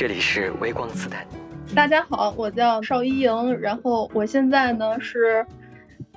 [0.00, 1.26] 这里是微光斯坦。
[1.74, 5.44] 大家好，我叫邵一莹，然后我现在呢是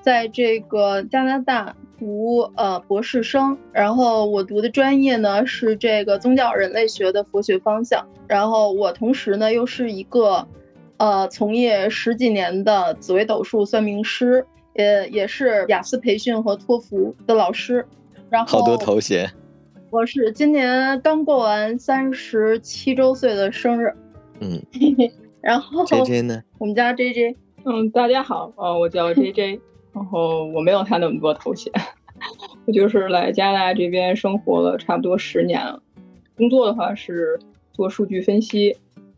[0.01, 10.47] 在这个加拿大读呃博士生，然后我读的专业呢是这个宗教人类学的佛学方向，然后我同时呢又是一个
[10.95, 14.45] 呃从业十几年的紫微斗数算命师，
[14.75, 17.85] 也也是雅思培训和托福的老师，
[18.29, 19.29] 然后好多头衔。
[19.93, 23.93] 我是今年刚过完三十七周岁的生日，
[24.39, 24.59] 嗯，
[25.39, 26.41] 然后 J J 呢？
[26.57, 29.61] 我们家 J J，嗯，大家好，呃，我叫 J J，
[29.93, 31.71] 然后我没有他那么多头衔，
[32.65, 35.79] 我就是来加拿大这边生活了差不多十年了，
[36.35, 37.39] 工作的话是
[37.71, 38.75] 做数据分析。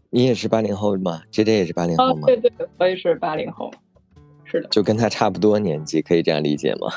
[0.10, 2.24] 你也是八零后吗？J J 也是八零后吗？
[2.28, 3.72] 对对，我也是八零后，
[4.44, 6.92] 是的，就跟他差不多年纪，可以这样理解吗？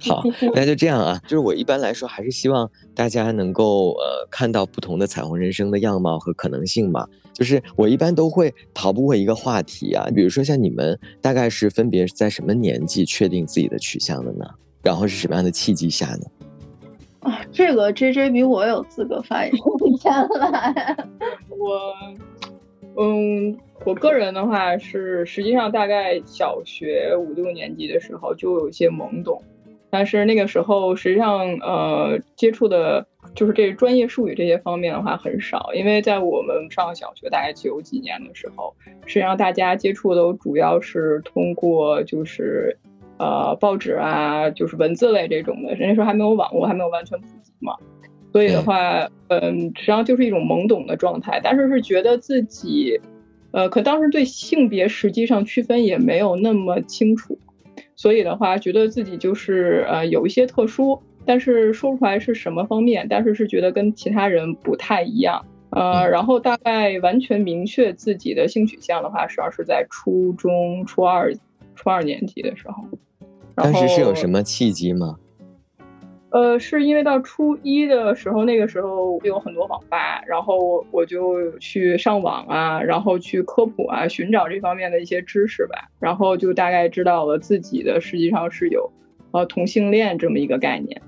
[0.00, 0.22] 好，
[0.54, 1.20] 那就这样啊。
[1.24, 7.06] 就是我一般来说还是希望大家能够呃看到不同的彩虹人生的样貌和可能性嘛。
[7.32, 14.44] 就是我一般都会逃不过一个话题啊，比如说像你们大概是分别在什么年纪确定自己的取向的呢？
[14.82, 16.26] 然后是什么样的契机下呢？
[17.20, 19.52] 啊，这个 J J 比我有资格发言。
[20.00, 20.96] 先来，
[21.48, 29.42] 我嗯，我个人的话是实际上大概小学五六年级的时候就有一些懵懂。
[29.90, 38.74] 但是那个时候，实际上，呃，接触的就是这专业术语这些方面的话很少，因为在我们上小学大概九几年的时候，
[39.06, 42.78] 实际上大家接触的主要是通过就是，
[43.18, 47.74] 呃，报纸啊，就是文字类这种的，那时候还没有网络，还没有完全普及嘛，
[48.32, 53.00] 所以的话，嗯，实际上就是一种懵懂的状态，但是是觉得自己，
[53.50, 57.36] 呃，可当时对性别实际上区分也没有那么清楚。
[58.00, 71.30] 所以的话，觉得自己就是呃有一些特殊，但是说不出来是什么方面，但是是觉得跟其他人不太一样，呃，然后大概完全明确自己的性取向的话，实际上是在初中初二
[71.76, 72.82] 初二年级的时候。
[73.54, 75.18] 当时是有什么契机吗？
[76.30, 88.92] 呃，是因为到初一的时候，那个时候有很多网吧，然后我我就去上网啊，然后去科普啊，寻找这方面的一些知识吧，然后就大概知道了自己的实际上是有，
[89.32, 91.02] 呃，同性恋这么一个概念。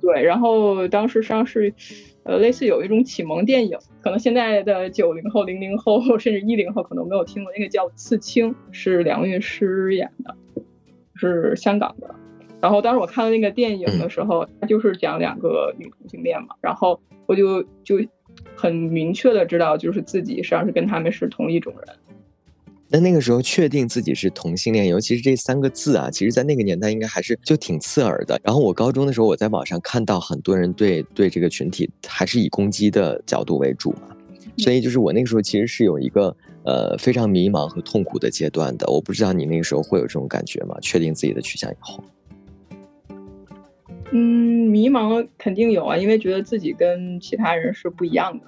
[0.00, 1.74] 对，然后当时上是，
[2.22, 10.34] 呃，类似有一种启蒙电影，可能现在的九零后、零零后甚至一零后可能没有听过，那个叫《刺青》，是梁韵诗演的，
[11.14, 12.14] 是香港的。
[12.60, 18.00] 然后当时我看了那个电影的时候，它就是讲两个女同性恋嘛，然后我就就
[18.54, 21.96] 很明确的知道，就是自己实际上是跟他们是同一种人。
[22.88, 28.40] 那那个时候确定自己是同性恋，尤其是这三个字啊，其实在那个年代应该还是就挺刺耳的。
[28.44, 34.16] 然后我高中的时候，我在网上看到很多人对对这个群体还是以攻击的角度为主嘛，
[34.58, 38.86] 所以就是我那个时候其实是有一个呃非常迷茫和痛苦的阶段的。
[38.88, 40.76] 我不知道你那个时候会有这种感觉吗？
[40.80, 42.02] 确定自己的取向以后。
[44.12, 48.46] 嗯，迷茫肯定有啊，因为觉得自己跟其他人是不一样的。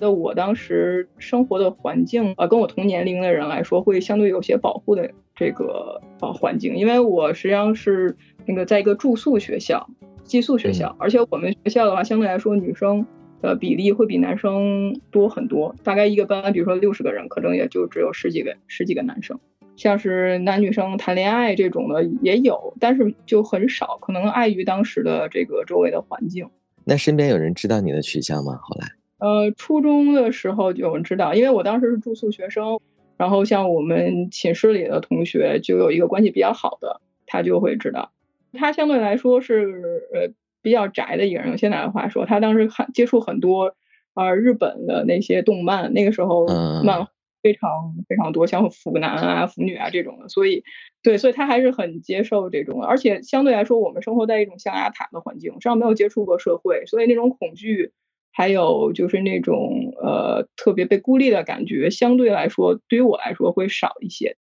[0.00, 8.16] 那我当时生活的环境啊，跟我同年龄的人来说，会相对有些保护的这个呃环境，因为我实际上是
[8.46, 9.88] 那个在一个住宿学校、
[10.24, 13.06] 寄宿学校，而且我们学校的话，相对来说女生
[13.40, 19.38] 的比例会比男生多很多，大概一个班，比如说六十个人，可能也就只有十几个、十几个男生。
[19.78, 26.50] 像是男女生谈恋爱这种的也有，但是就很少，可能碍于当时的这个周围的环境。
[26.84, 28.58] 那身边有人知道你的取向吗？
[28.60, 32.80] 后来，呃，初中的时候就有人知道，因为我当时是住宿学生，
[33.16, 38.10] 然后像我们寝室里的同学就有一个关系比较好的，他就会知道。
[38.54, 43.76] 他相对来说是呃比较宅的一个人，用现在的话说，他当时看接触很多
[44.14, 46.48] 啊日本的那些动漫，那个时候
[46.82, 47.06] 漫。
[47.42, 50.64] 非常非常多，像腐男啊、腐女啊这种的，所以，
[51.02, 57.92] 对，所以他还是很接受这种，而且相对来说，我们生活在一种象牙塔的环境，实际上没有接触过社会，所以那种恐惧，
[58.32, 64.36] 还有就是那种呃特别被孤立的感觉，相对来说对于我来说会少一些。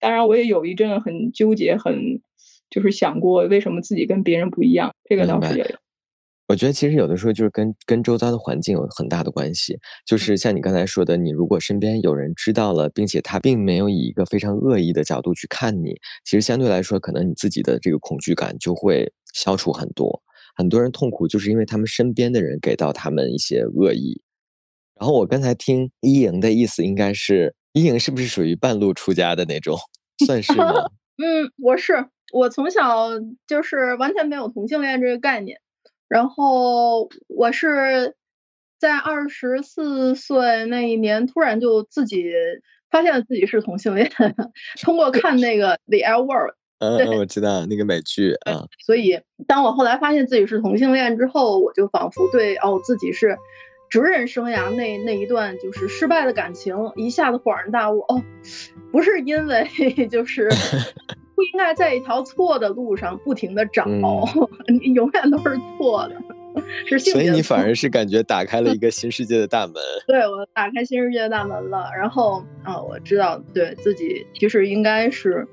[0.00, 2.20] 当然，我也有一阵很纠结，很
[2.70, 5.76] 就是想过为什么自己跟别人不一样，这个倒是也有。
[6.48, 15.90] 我觉得其实有的时候就是跟跟周遭的环境有很大的关系，就是像你刚才说的，你如果身边有人知道了，并且他并没有以一个非常恶意的角度去看你，
[16.24, 20.22] 其实相对来说，可能你自己的这个恐惧感就会消除很多。
[20.56, 24.22] 很多人痛苦就是因为他们身边的人给到他们一些恶意。
[24.98, 29.76] 然后我刚才听一莹的意思，应该是一莹是不是属于半路出家的那种？
[30.26, 30.72] 算是吗？
[31.22, 33.10] 嗯，我是，我从小
[33.46, 35.60] 就是完全没有同性恋这个概念。
[36.08, 38.14] 然后我是
[38.78, 42.24] 在二十四岁那一年，突然就自己
[42.90, 44.10] 发现了自己是同性恋，
[44.82, 46.50] 通过看那个《The L Word》。
[46.80, 48.64] 嗯，我知道那个美剧啊。
[48.86, 53.36] 所以，当我后来发现自己是同性恋之后，我就仿佛对哦自己是
[53.90, 58.22] 职人生涯那那一段就是失败的感情一下子恍然大悟哦，
[58.92, 59.68] 不是因为
[60.08, 60.48] 就是
[61.38, 63.84] 不应该在一条错的路上不停的找，
[64.66, 66.16] 你永远都是错的。
[66.84, 69.74] 是所以你反而是感觉打开了一个新世界的大门。
[70.08, 75.46] 对我打开新世界的大门了，然后啊，我知道对自己其实应该是。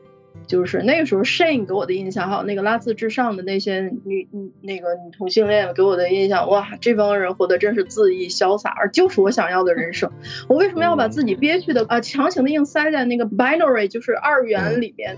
[0.48, 10.12] 就是那个时候，Shane 给我的印象，还有那个拉字至上的那些女女那个女同性恋给我的印象，哇，这帮人活得真是恣意潇洒，而就是我想要的人生。
[10.48, 15.18] 我为什么要把自己憋屈的啊，强行的硬塞在那个 binary，就是二元里边？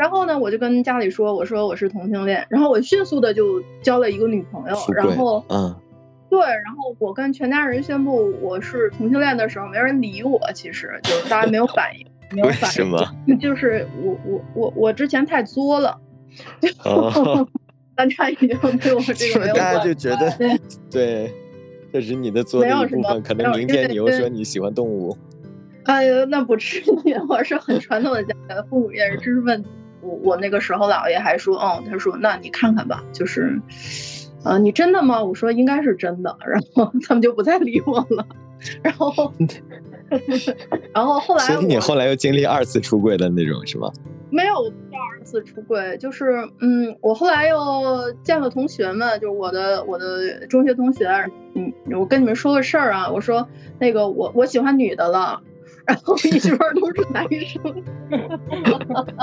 [0.00, 5.76] 然后呢，我就跟家里说，我说我是同性恋，然后我迅速的就交了一个女朋友，然后嗯，
[6.30, 12.06] 对，然后我跟全家人宣布我是同性恋的时候，没人理我，其实就大家没有反应。
[12.32, 12.70] 没有反
[13.26, 13.36] 应？
[13.38, 16.00] 就是我我我我之前太作了，
[17.94, 18.48] 大家已经
[18.78, 20.32] 对我这个大家就觉得
[20.90, 21.30] 对，
[21.92, 23.22] 这是你的作的一部分。
[23.22, 25.14] 可能明天你又说你喜欢动物。
[25.84, 29.68] 哎呀，那不至于，我是很传统的家庭，父母也是知识分子。
[30.00, 33.60] 我我那个时候姥爷还说，哦，他说那你看看吧，就是，
[34.44, 35.22] 啊，你真的吗？
[35.22, 38.26] 我说应该是真的，然后 他们就不再理我了，
[38.82, 39.32] 然后。
[40.92, 43.88] 然后后来，所以你后来又经历二次出柜的那种是吗？
[44.28, 51.06] 没有第二次出柜，就是嗯，我后来又见了同学们，就是我的我的中学同学，
[51.54, 53.46] 嗯，我跟你们说个事儿啊，我说
[53.78, 55.40] 那个我我喜欢女的了，
[55.86, 57.84] 然后一桌都是男生，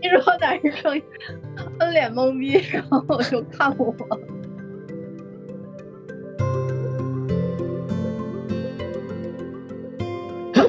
[0.00, 1.02] 一桌男生一
[1.92, 3.94] 脸懵逼，然后就看我。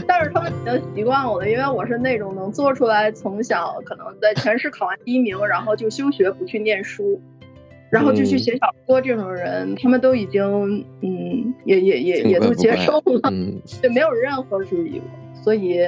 [0.06, 7.20] 但是他们已经习惯我了，因为我是那种能做出来从小可能在全市考完第一名，然后就休学不去念书，
[7.90, 13.32] 然后就去写小说这种人，他们都已经嗯也也也也都接受了，
[13.82, 15.80] 就没有任何质疑我，所以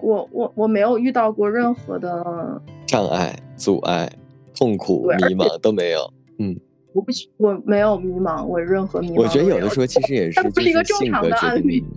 [0.00, 4.10] 我我我没有遇到过任何的障碍、阻碍、
[4.56, 6.56] 痛苦、迷茫都没有，嗯，
[6.92, 11.84] 我不我没有迷茫，我任何迷茫，我觉得有的时候其实也是就是一个正常的案例。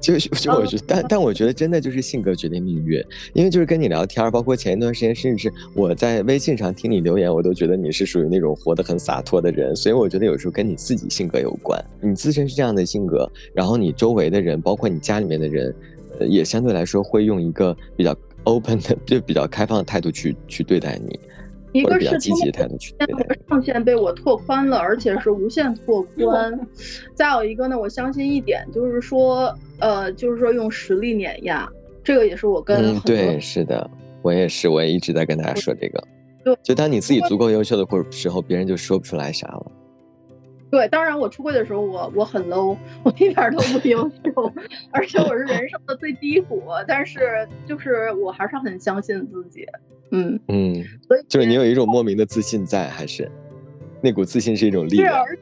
[0.00, 2.98] 就就我觉得，但 但我觉得真的就是性格决定命运，
[3.34, 21.18] 因为就是跟你聊天，包括前一段时间，甚至是我在微信上听你留言，我都觉得你是属于那种活得很洒脱的人，所以我觉得有时候跟你自己性格有关，你自身是这样的性格，然后你周围的人，包括你家里面的人，呃，也相对来说会用一个比较 open 的，就比较开放的态度去去对待你。
[21.72, 26.58] 一个是积极的态度去对待，上限被我拓宽了，而且是无限拓 宽。
[27.14, 31.68] 再有一个呢，我相信一点就是说，呃，就是说用实力碾压，
[32.02, 33.90] 这个也是我跟嗯，对，是的，
[34.22, 36.02] 我也是，我也一直在跟大家说这个。
[36.62, 39.72] 就当你自己足够优秀的过时候，别人就说不出来啥了。
[40.70, 44.52] 对，当然我出柜的时候，我我很 low，我一点都不优秀，
[44.90, 46.62] 而且我是人生的最低谷。
[46.88, 49.64] 但是就是我还是很相信自己，
[50.10, 53.30] 嗯嗯，所以就是你有一种莫名的自信在，还是
[54.02, 55.06] 那股自信是一种力量。
[55.06, 55.36] 对，而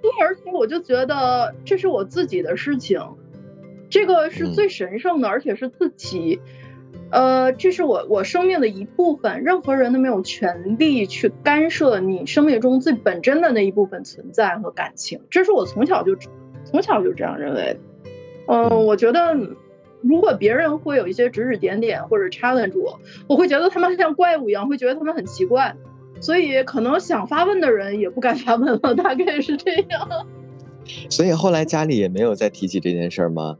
[0.00, 3.00] 对，而且我就觉得这是我自己的事情，
[3.90, 6.40] 这个是最神圣的，而且是自己。
[7.10, 16.14] 呃，这是我我生命的一部分，任何人都没有权利去干涉你生命中最本真的那一部分存在和感情，这是我从小就
[16.64, 17.78] 从小就这样认为。
[18.46, 19.34] 嗯，我觉得
[20.02, 25.74] 如果别人会有一些指指点点或者 challenge 我，我会觉得他们像怪物一样，会觉得他们很奇怪，
[26.20, 30.08] 所以可能想发问的人也不敢发问了，大概是这样。
[31.10, 33.58] 所以后来家里也没有再提起这件事吗？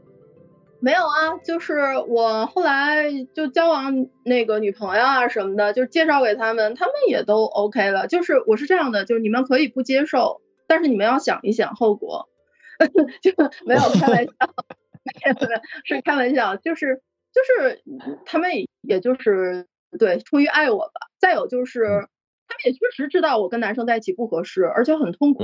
[0.81, 1.75] 没有啊，就是
[2.07, 8.07] 我后来就交往那个女朋友啊什么的，就介绍给他们，他们也都 OK 了。
[8.07, 12.29] 就是我是这样的，就是你们可以不接受，但是你们要想一想后果，
[13.21, 13.31] 就
[13.65, 14.31] 没有开玩笑，
[15.83, 17.01] 是开玩笑，就是
[17.33, 17.83] 就是
[18.25, 19.67] 他们也就是
[19.99, 21.09] 对出于爱我吧。
[21.19, 21.83] 再有就是
[22.47, 25.43] 他们也确实知道我跟男生在一起不合适，而且很痛苦。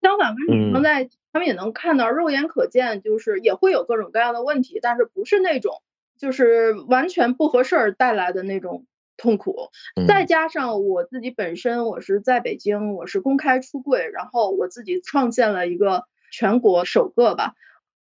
[0.00, 1.18] 相反，跟女生在一起。
[1.30, 5.82] 他们也能看到，肉眼可见，就是也会有各种各样的问题，但是不是那种
[6.18, 8.86] 就是完全不合适而带来的那种
[9.18, 9.68] 痛苦。
[10.08, 17.52] 再加上我自己本身，我是在北京，我是公开出柜，然后我自己创建了一个全国首个吧，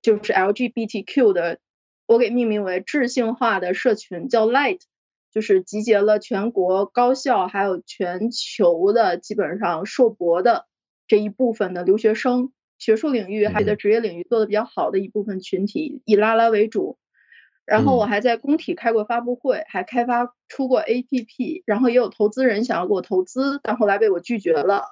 [0.03, 1.57] 就是 LGBTQ 的，
[2.05, 4.81] 我给命名为智性化的社群，叫 Light，
[5.33, 10.67] 就是集结了全国高校还有全球的基本上硕博的
[11.07, 12.51] 这一部分的留学生。
[12.77, 16.97] 学术领域还有的职业领域做的比较好的一部分群体，以拉拉为主。
[17.65, 24.83] 然后我还在工体开过发布会，还开发出过 APP，然后也有投资人想要给我投资，但后来被我拒绝了。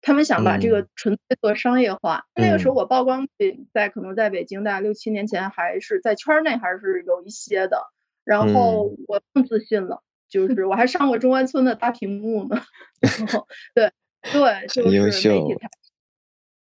[0.00, 2.24] 他们想把这个纯粹做商业化。
[2.36, 3.26] 那个时候我曝光
[3.72, 7.90] 在可能在北京，大概六七年前还是在圈内还是有一些的。
[8.22, 12.62] 然后我更自信了，就是我还上过中关村的大屏幕呢。
[13.02, 13.92] 然后对
[14.32, 15.68] 对，就是媒体台。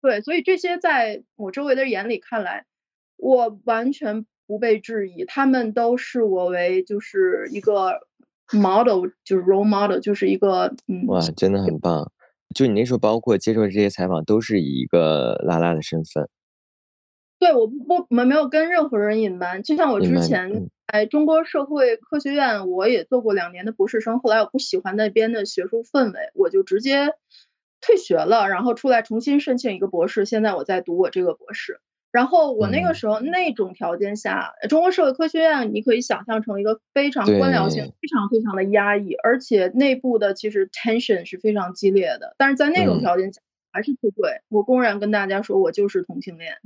[0.03, 2.65] 对，所以这些在我周围的眼里看来，
[3.19, 8.01] 我完全不被质疑，他们都视我为就是一个
[8.51, 11.07] model，就是 role model，就是一个嗯。
[11.07, 12.11] 哇，真的很棒！
[12.55, 16.27] 就你那时候，包括接受这些采访，都是以一个拉拉的身份。
[17.39, 19.63] 对，我不不，我们没有跟任何人隐瞒。
[19.63, 27.11] 就像我之前在中国社会科学院，我也做过两年的博士生，后来我不喜欢那边的学术氛围，我就直接。
[27.81, 30.25] 退学了，然后出来重新申请一个博士。
[30.25, 31.81] 现在我在读我这个博士。
[32.13, 42.35] 然后我那个时候那种条件下，中国社会科学院你可以想象成一个非常官僚性、非常非常的压抑，而且内部的其实 tension 是非常激烈的。
[42.37, 44.41] 但是在那种条件下还是出柜。
[44.49, 46.57] 我公然跟大家说我就是同性恋，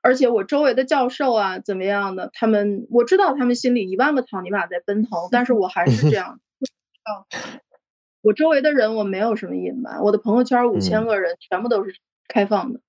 [0.00, 6.38] 而且我周围的教授啊怎么样的，他们我知道他们心里一万个草泥马在奔腾，但是我还是这 样。
[8.20, 11.94] 我周围的人我没有什么隐瞒，我的朋友圈五千个人全部都是
[12.26, 12.80] 开放的，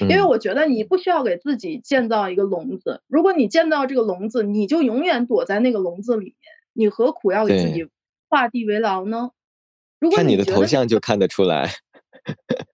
[0.00, 6.36] 因为我觉得你不需要给自己建造一个笼子，如果你建造这个笼子，你就永远躲在那个笼子里面，
[6.72, 7.88] 你何苦要给自己
[8.28, 9.30] 画地为牢呢？
[10.14, 11.70] 看你的头像就看得出来，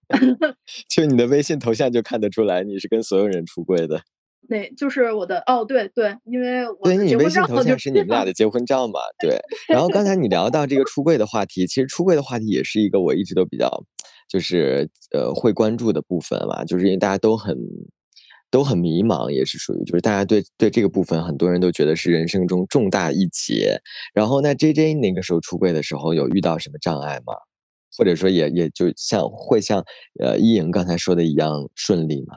[0.87, 4.03] 就你的微信头像就看得出来，你是跟所有人出柜的。
[4.47, 9.37] 那就是我的哦，对对，因为我对你微信头像是你们俩的 结婚照嘛，对。
[9.67, 13.69] 然后刚才你聊到这个出柜的话题，其实出柜的话题也是一个我一直都比较
[14.29, 17.57] 就是呃会关注的部分嘛，就是因为大家都很
[18.51, 23.79] 都很迷茫，也是属于就是大家对对这个部分很多人都觉得是人生中重大一劫。
[24.13, 27.33] 然后那 J J 那个时候出柜的时候有遇到什么障碍吗？
[27.97, 29.81] 或者说也也就像会像
[30.19, 32.35] 呃一莹刚才说的一样顺利吗？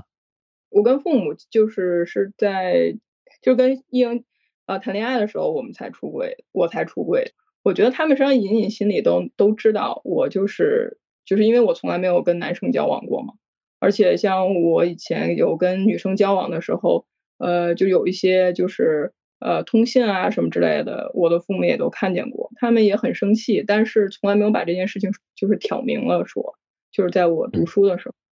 [0.70, 2.96] 我跟父母就是是在
[3.42, 4.24] 就跟伊莹
[4.66, 7.32] 啊谈恋爱的时候，我们才出轨，我才出轨。
[7.62, 13.34] 我觉得他们实际上隐隐心里都都知道，我就是就是因为我从来没有跟男生交往过嘛。
[13.80, 17.06] 而且像我以前有跟女生交往的时候，
[17.38, 26.58] 呃，就有一些就是呃通信啊什么之类的，我的父母也都看见过，他们也很生气，但是从来没有把这件事情就是挑明了说，
[26.90, 28.14] 就是在我读书的时候。
[28.14, 28.27] 嗯，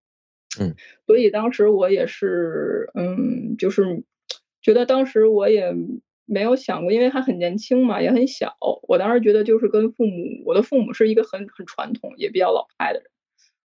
[1.08, 4.04] 所以当时我也是，嗯，就是
[4.62, 5.74] 觉得当时我也
[6.26, 8.58] 没有想过，因为他很年轻嘛，也很小。
[8.88, 13.10] 我当时觉得就是跟父母，我的父母是一个很很传统，也比较老派的人，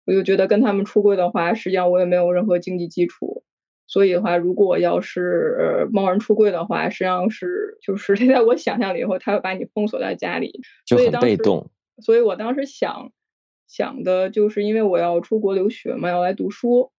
[0.06, 3.44] 我就觉得跟他们出柜的话，实际上我也没有任何经济基础。
[3.88, 11.70] 所以的话，如果要是贸然出柜的话，实际上是就是 在我想象里以后，他会把你封锁在家里，就很被动。
[12.02, 13.12] 所以我当时想。
[13.68, 16.92] 想的就是因为我要出国留学嘛，要来读书，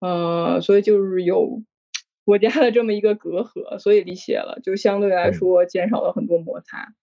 [0.00, 1.62] 呃，所以就是有
[2.24, 6.94] 国家的这么一个隔阂，所以离解了，就相对来说减少了很多摩擦。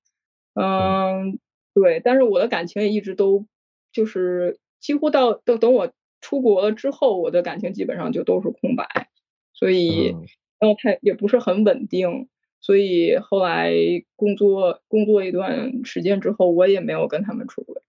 [0.54, 1.40] 嗯，
[1.74, 3.46] 对，但是我的感情也一直都
[3.92, 9.10] 就是几乎到等等我出国了之后，我的感情基本上就都是空白，
[9.54, 10.16] 所以
[10.60, 12.28] 然后他也不是很稳定，
[12.60, 13.74] 所以后来
[14.16, 17.82] 工作工作一段时间之后，我也没有跟他们出轨。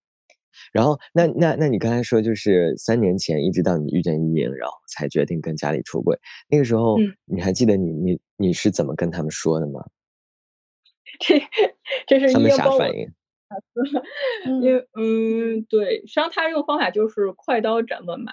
[0.72, 6.18] 然后，那那那你刚才说，就是三年前一直到你遇见伊莹，然后才决定跟家里出轨。
[6.48, 9.84] 那个时候，你还记得你你你是怎么跟他们说的吗？
[11.20, 11.40] 这
[12.06, 13.08] 这是他们啥反应？
[14.62, 18.32] 因为嗯，对，实际上他这个方法就是快刀斩乱麻，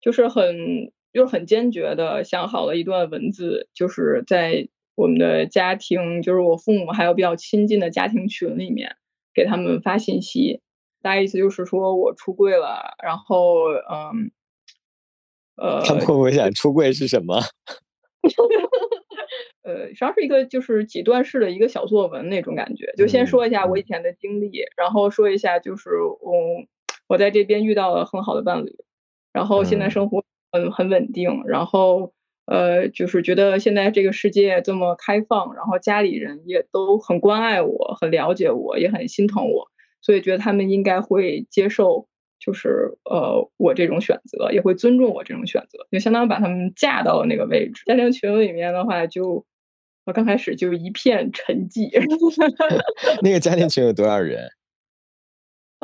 [0.00, 8.94] 就是很就是很坚决的想好了一段文字，就是在我们的家庭，就是我父母还有比较亲近的家庭群里面
[9.34, 10.60] 给他们发信息。
[11.04, 14.32] 大概意思就是说我出柜了，然后嗯，
[15.56, 17.38] 呃，他们会不会想出柜是什么？
[19.64, 26.66] 呃，实际上是一个就是几段式的一个小作文那种感觉，就先说一下我以前的经历，然后说一下就是嗯，
[27.06, 28.74] 我在这边遇到了很好的伴侣，
[29.34, 32.14] 然后现在生活很很稳定，然后
[32.46, 39.70] 呃，就是觉得现在这个世界这么开放，然后家里人也都很关爱我，很了解我，也很心疼我。
[40.04, 42.06] 所以觉得他们应该会接受，
[42.38, 47.82] 就是呃我这种选择，也会尊重我这种选择，就相当于把他们架到了那个位置。
[47.86, 49.46] 家庭群里面的话，就
[50.04, 51.90] 我刚开始就一片沉寂。
[53.24, 54.50] 那个家庭群有多少人？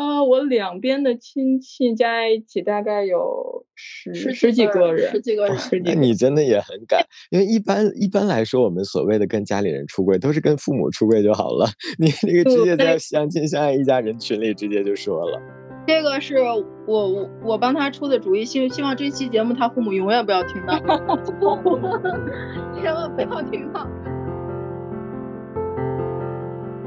[0.01, 5.55] 呃，我两边的亲戚加在一起大概有十十十几个人，十几个人。
[5.85, 11.67] 那你真的也很敢，因为一般一般来说，我们所谓的跟家里人出柜，都是跟父母出柜就好了。
[12.01, 15.39] 你那个直接在相亲相爱一家人群里直接就说了。
[15.87, 20.79] 这个是我我我帮他出的主意，希希望这期节目他父母永远不要听到，
[22.75, 23.87] 千万不要听到。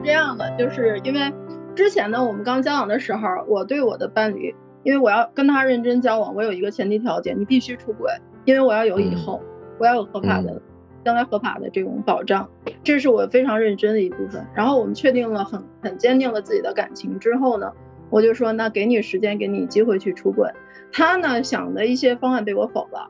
[0.03, 1.31] 这样的，就是因为。
[1.75, 4.53] 之前呢，我们刚交往的时候，我对我的伴侣，
[4.83, 8.11] 因为我要跟他认真交往，我有一个前提条件，你必须出轨，
[8.45, 9.41] 因为我要有以后，
[9.79, 10.61] 我要有合法的，
[11.03, 12.47] 将来合法的这种保障，
[12.83, 14.45] 这是我非常认真的一部分。
[14.55, 17.71] 然后我们确定了很很坚定了自己的感情之后呢，
[18.09, 20.49] 我就说那给你时间，给你机会去出轨。
[20.91, 23.09] 他呢想的一些方案被我否了，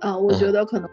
[0.00, 0.88] 呃，我觉得可能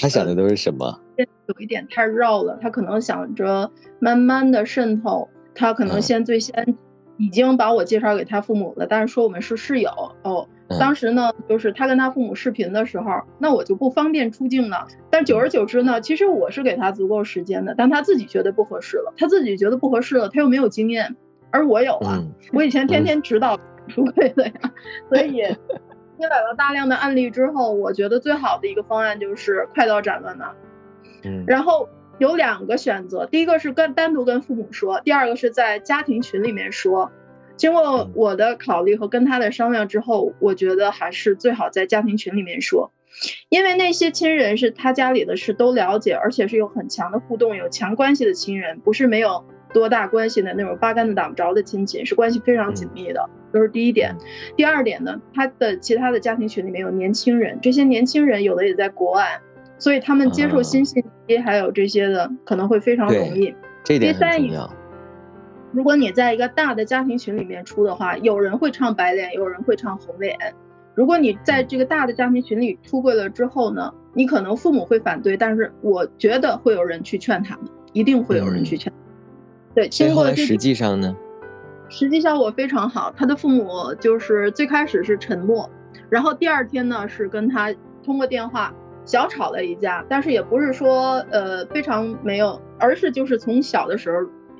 [0.00, 1.00] 他想的都是什么？
[1.16, 5.28] 有一点太绕了，他可能想着慢慢的渗透。
[5.56, 6.76] 他可能先最先
[7.16, 9.90] 已经把我介绍给他父母了，但是说我们是室友
[10.22, 10.46] 哦。
[10.80, 14.86] 当时呢，就是他跟他父母视频的时候，那我就不方便出镜了。
[15.10, 21.16] 但久而久之呢，其实我是给他足够时间的，但他自己觉得不合适了，他自己觉得不合适了，他又没有经验，
[21.50, 22.22] 而我有啊，
[22.52, 23.56] 我以前天天指导
[23.88, 24.52] 出轨的呀，
[25.08, 30.52] 所以积累了大量的案例之后，我觉得最好的一个方案就是快刀斩乱麻。
[31.22, 31.88] 嗯，然后。
[32.18, 37.10] 有两个选择，第一个是跟单独跟父母说，第二个是在家庭群里面说。
[37.56, 42.92] 经过我的考虑和跟他的商量之后，我觉得还是最好在家庭群里面说，
[43.48, 49.42] 因为那些亲人是他家里的事都了解，而且是有很强的互动、有强关系的亲人，不是没有
[49.72, 53.30] 多大关系的那种八竿子打不着的亲戚，是关系非常紧密的。
[53.54, 54.14] 这是第一点。
[54.54, 59.40] 第二点呢，他的其他的家庭群里面有年轻人，这些年轻人有的也在国外。
[59.78, 61.08] 所以他们接受新信息，
[61.38, 63.54] 还有这些的可能会非常容易。
[63.84, 64.70] 这点很重要。
[65.72, 70.36] 如果你在一个大的家庭群里面出的话，有人会唱白脸，有人会唱红脸。
[70.94, 78.90] 如果你在这个大的家庭群里出柜了之后呢，你可能父母会反对，但是我觉得会有人去劝他们，一定会有人去劝。
[79.74, 81.14] 对，经过实际上呢，
[81.90, 83.12] 实际效果非常好。
[83.14, 85.68] 他的父母就是最开始是沉默，
[86.08, 88.72] 然后第二天呢是跟他通过电话。
[89.06, 94.18] 小吵了一架，但是也不是说呃非常没有，而是就是从小的时候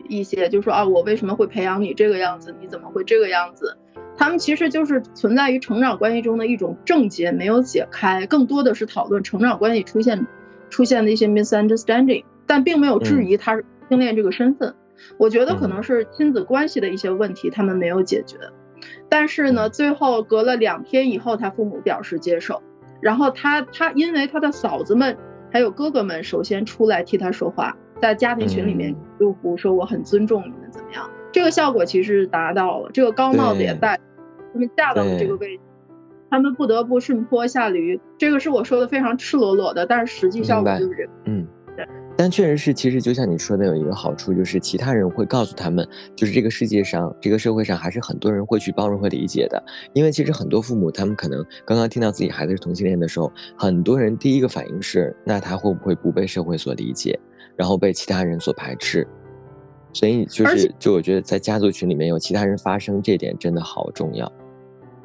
[0.09, 3.76] 一些就说啊我为什么会培养你这个样子，你怎么会这个样子？
[4.16, 10.26] 他们其实就是存在于成长关系中的一种症结没有解开，更多的是讨论成长关系出现
[10.70, 14.74] 出现的一些 misunderstanding，但并没有质疑他是同性恋这个身份。
[15.18, 18.38] 我觉得可能是亲子关系的一些问题他们没有解决，
[19.11, 22.62] 但是呢最后隔了两天以后，他父母表示接受。
[23.00, 25.16] 然后他他因为他的嫂子们
[25.52, 31.09] 还有哥哥们首先出来替他说话，在家庭群里面祝福说我很尊重你们怎么样？
[31.32, 34.00] 这个效果其实达到了，这个高帽子也戴，
[34.52, 35.62] 他们嫁到了这个位置，
[36.30, 41.46] 他们不得不顺坡下驴，这个是我说的非常赤裸裸的，但是实际效果就是这个，嗯。
[42.18, 49.62] 但确实是，其实就像你说的，有一个好处就是其他人会告诉他们，就是这个世界上、这个社会上还是很多人会去包容和理解的。
[49.92, 57.20] 因为其实很多父母，他们可能刚刚听到自己孩子是同性恋的时候，很多人第一个反应是，那他会不会不被社会所理解，
[57.55, 59.07] 然后被其他人所排斥？
[59.92, 64.33] 所以就是，就我觉得在家族群里面有其他人发声，这点真的好重要，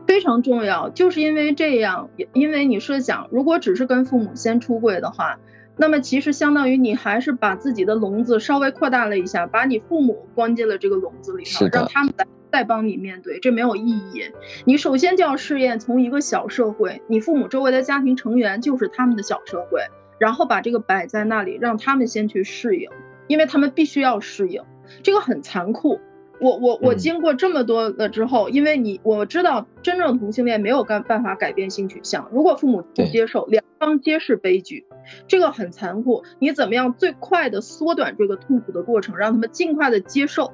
[0.08, 0.90] 非常重要。
[0.92, 5.38] 就是因为这样，因为你设想，如果只是跟父母先出柜的话。
[5.82, 14.30] 那么其实相当于你还是把自己的笼子稍微扩大了一下，把你父母关进了这个笼子里头，让他们来再帮你面对，这没有意义。
[14.64, 19.82] 你首先就要试验从一个小社会，你父母周围的家庭成员就是他们的小社会，
[20.20, 22.88] 然后把这个摆在那里，让他们先去适应，
[23.26, 24.62] 因为他们必须要适应，
[25.02, 26.00] 这个很残酷。
[26.40, 34.86] 我我我经过这么多了之后，因为你我知道真正同性恋没有干办法改变性取向，如果父母不接受，两方皆是悲剧，
[35.28, 36.24] 这个很残酷。
[36.38, 40.54] 你怎么样最快的缩短这个痛苦的过程，让他们尽快的接受，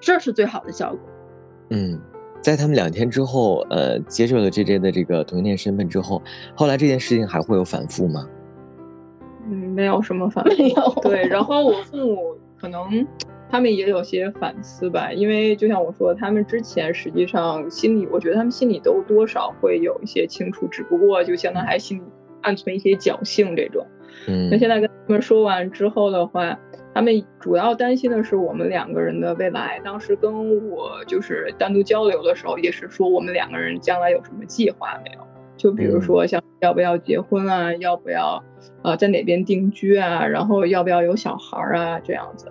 [0.00, 1.00] 这是最好的效果。
[1.70, 1.98] 嗯，
[2.42, 6.22] 在他们两天之后，呃，接受了 J J 的这个同性恋身份之后，
[6.54, 8.28] 后来这件事情还会有反复吗？
[9.50, 10.50] 嗯，没有什么反复。
[10.50, 10.94] 没有。
[11.00, 13.06] 对，然后我父母可能。
[13.50, 22.02] 他们也有些反思吧，因为就像我说，他们之前实际上心里，我觉得他们心里都多少会有一些清楚，只不过就相当还心里
[22.48, 23.86] 暗存一些侥幸这种。
[24.26, 26.58] 嗯，那现在跟他们说完之后的话，
[26.94, 29.78] 他们主要担心的是我们两个人的未来。
[29.84, 35.20] 当时跟我就是单独交流的时候，也是说我们两个人将来有什么计划没有？
[35.58, 38.42] 就比如说像要不要结婚啊，要不要
[38.82, 42.50] 呃在哪边定居啊，然后要不要有小孩啊这样子。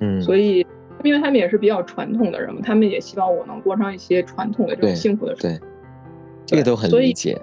[0.00, 0.66] 嗯，所以
[1.04, 5.58] 因为他们也是比较传统的人嘛，他们也希望我能过上一些传统的这种幸福的生活。
[5.58, 5.68] 对，
[6.44, 7.40] 这个都很理解。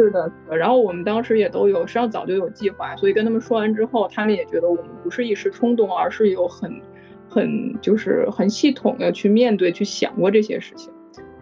[0.00, 6.80] 是的，然后我们当时也都有，实际上早就有计划，所以跟他们说完之后，他们也觉得我们不是一时冲动，而是有很、
[7.28, 10.90] 很就是很系统的去面对、去想过这些事情，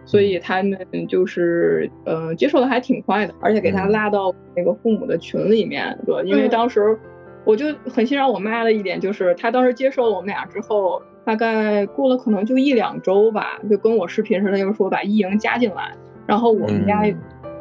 [0.03, 6.99] 所以他们就是呃接受的还挺快的，而且给他拉到那个父母的群里面，对，因为当时
[7.45, 15.95] 我就很欣赏我妈的一点，就是她当时接受了我们俩之后，大概过了可能就一两周吧，就跟我视频时，她就说把一莹加进来，
[16.27, 17.01] 然后我们家。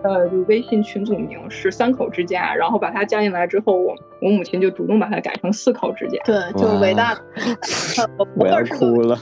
[0.05, 6.23] 呃，微信群组名是三口之家，然后把他加进来之后，我我母亲就主动把它改成四口之家。
[6.25, 7.21] 对，就伟大的，
[8.37, 9.19] 我要哭了。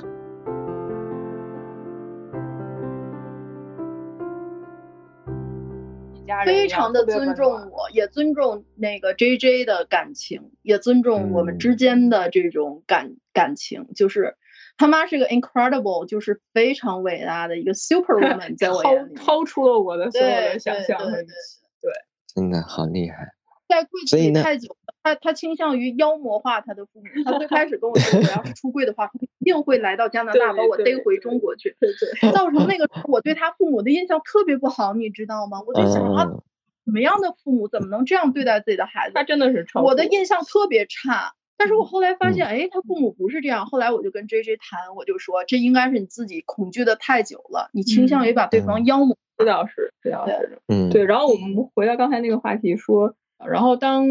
[6.44, 14.36] 非常的尊重我，也尊重那个 J J 的感情，也尊重我们之间的这种感感情，就是。
[14.78, 20.98] 他妈是个 incredible，就是非常伟大的一个 superwoman， 在我眼里超出了我的所有的想象。
[20.98, 21.90] 对，
[22.34, 23.32] 真的好厉害。
[23.68, 27.06] 在柜子里太久了，他他倾向于妖魔化他的父母。
[27.24, 29.10] 他最开始跟我说，我要是出柜的话，
[29.40, 31.76] 一定会来到加拿大把我逮回中国去。
[31.80, 32.30] 对对。
[32.30, 35.62] 造成那个时候我对他父母的印象特别不好，你知道吗？
[35.66, 36.26] 我在想啊
[36.84, 39.14] 什么样的父母怎么能这样对待自己的孩子？
[39.16, 39.82] 他真的是超。
[39.82, 41.32] 我的印象特别差。
[41.58, 43.66] 但是我后来发现，哎，他父母不是这样。
[43.66, 49.16] 后来我就跟 J J 谈，我就说，这应该是你自己恐惧的太久了，你倾向于把对方妖魔。
[49.38, 50.60] 这倒是，这倒是。
[50.68, 51.04] 嗯，对。
[51.04, 53.14] 然后我们回到刚才那个话题说，
[53.46, 54.06] 然后当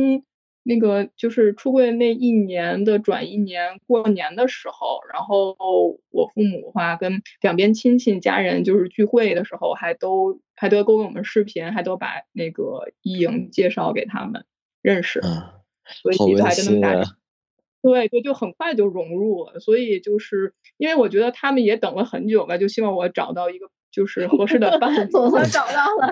[0.62, 5.55] 那个就是出柜那一年的转一年过年的时候，然后
[6.10, 14.45] 我父母的话跟两边亲戚家人就是聚会的时候，还都还都给我们视频，还都把那个一莹介绍给他们
[14.81, 15.21] 认识，
[16.01, 17.15] 所以好还跟他们打。
[17.86, 25.06] 对对，就很快就融入了，所以就是因为我觉得他们也等了很久吧，就希望我找到一个就是合适的伴侣。
[25.13, 26.12] 总算 找到了，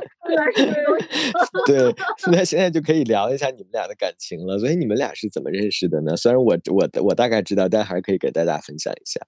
[1.66, 1.96] 对，
[2.32, 4.60] 那现在就可以聊一下你们俩的感情了。
[4.60, 6.16] 所以你们俩是怎么认识的呢？
[6.16, 9.20] 虽然我我我大概知道，但还是可以给大家分享一下。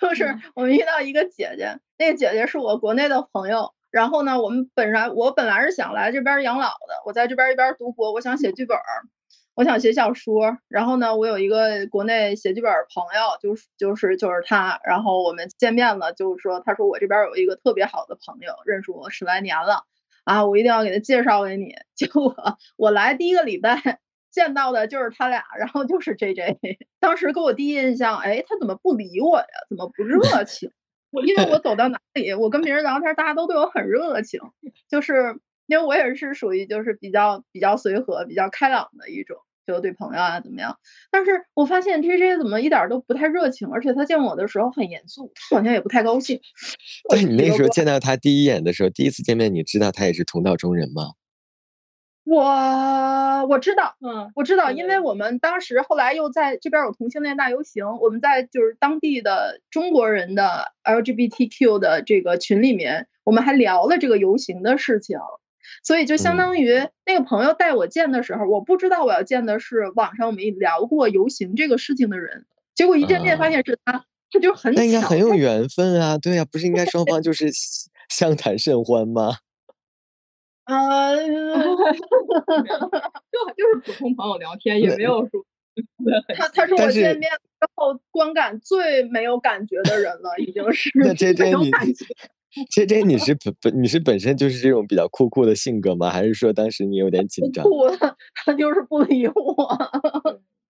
[0.00, 8.76] 就是我们遇到一个姐姐，那个姐姐是我国内的朋友，然后呢，我们本来我本来是想来这边养老的，我在这边一边读博，我想写剧本。
[9.56, 19.84] 我想写小说，然后呢，我有一个国内写剧本朋友，就是就是就是他，然后我们见面了，就是说，他说我这边有一个特别好的朋友，认识我十来年了，
[20.24, 21.74] 啊，我一定要给他介绍给你。
[21.96, 22.36] 结果
[22.76, 23.98] 我来第一个礼拜
[24.30, 26.58] 见到的就是他俩，然后就是 J J，
[27.00, 29.46] 当时给我第一印象，哎，他怎么不理我呀？
[29.70, 30.70] 怎么不热情？
[31.10, 34.38] 我因为我走到哪里，我跟别人聊天，大家都对我很热情，
[34.90, 35.40] 就是。
[35.66, 40.78] 因为我也是属于就是比较比较随和、比较开朗的一种，就对朋友啊怎么样？
[41.10, 46.40] 但是我发现 J J 怎么一点都不太热情，而且他见我的时候很严肃，好像也不太高兴。
[47.10, 51.12] 对你那时候见到他第一眼的时候，第一次见面，你知道他也是同道中人吗？
[52.28, 65.18] 我我知道，嗯，我知道，因为我们当时后来又在这边有同性恋大游行，我们在就是当地的中国人的 LGBTQ 的这个群里面，我们还聊了这个游行的事情。
[65.82, 77.50] 所以就相当于那个朋友带我见的时候，我不知道我要见的是网上我们聊过游行这个事情的人，结果一见面发现是他，他就很那应该很有缘分啊，对呀，不是应该双方就是
[78.08, 79.36] 相谈甚欢吗？
[80.64, 81.22] 啊， 就
[83.56, 85.44] 就是普通朋友聊天，也没有说
[86.36, 91.70] 他他是我见面之后观感最没有感觉的人了，已经是那这这你。
[92.70, 96.10] 这这你是本本你是本身就是这种比较酷酷的性格吗？
[96.10, 97.64] 还是说当时你有点紧张？
[97.64, 97.70] 酷，
[98.34, 99.34] 他就是不理我，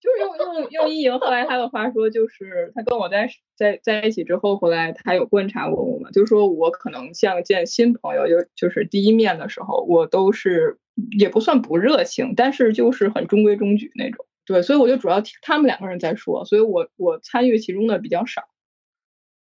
[0.01, 10.79] 就是用用用一莹后来他的话说，就是他跟我在在在一起之后，后来他有观察过我嘛，就是说我可能像见新朋友，就就是第一面的时候，我都是
[11.19, 14.25] 也不算不热情，但是就是很中规中矩那种。
[14.47, 18.43] 对，所以我就主要听他们两个人在说，所以我我参与其中的比较少。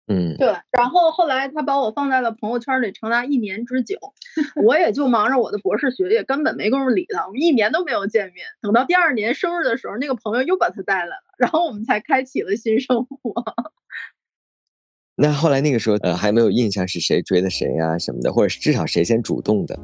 [0.08, 3.96] 嗯，对，然后后来他把我放在了朋友圈里长达一年之久，
[4.64, 7.26] 我也就忙着我的博士学业，根本没工夫理他。
[7.26, 13.32] 我们一年都没有见面，等到第二年生日的时候，那个朋友又把他带来了，然后我们才开启了新生活。
[15.18, 19.76] 那后来那个时候，呃，还没有印象是谁追的谁呀什么的，或者是至少谁先主动的？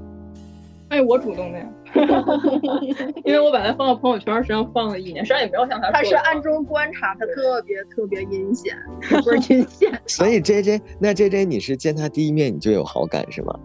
[0.91, 1.67] 哎，我主动的呀，
[3.25, 5.91] 因为我把他放到朋友圈，实际上放了一年，实际上也没有像他。
[5.91, 8.77] 他是暗中观察，他特别特别阴险，
[9.23, 9.93] 不是阴险。
[10.07, 13.61] 所以 J J，那 J J，你是见他第一面你就有好感是吗？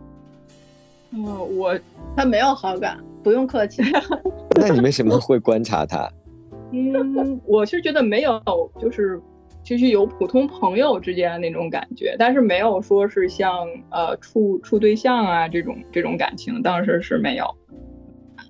[1.11, 1.77] 嗯，我
[2.15, 3.81] 他没有好感，不用客气。
[4.59, 6.09] 那你为什么会观察他？
[6.71, 8.41] 嗯，我是觉得没有，
[8.79, 9.21] 就是。
[9.63, 17.53] 就是有普通朋友之间的那种感觉，但是没有说是像呃处处对象啊这种这种感情，当时是没有。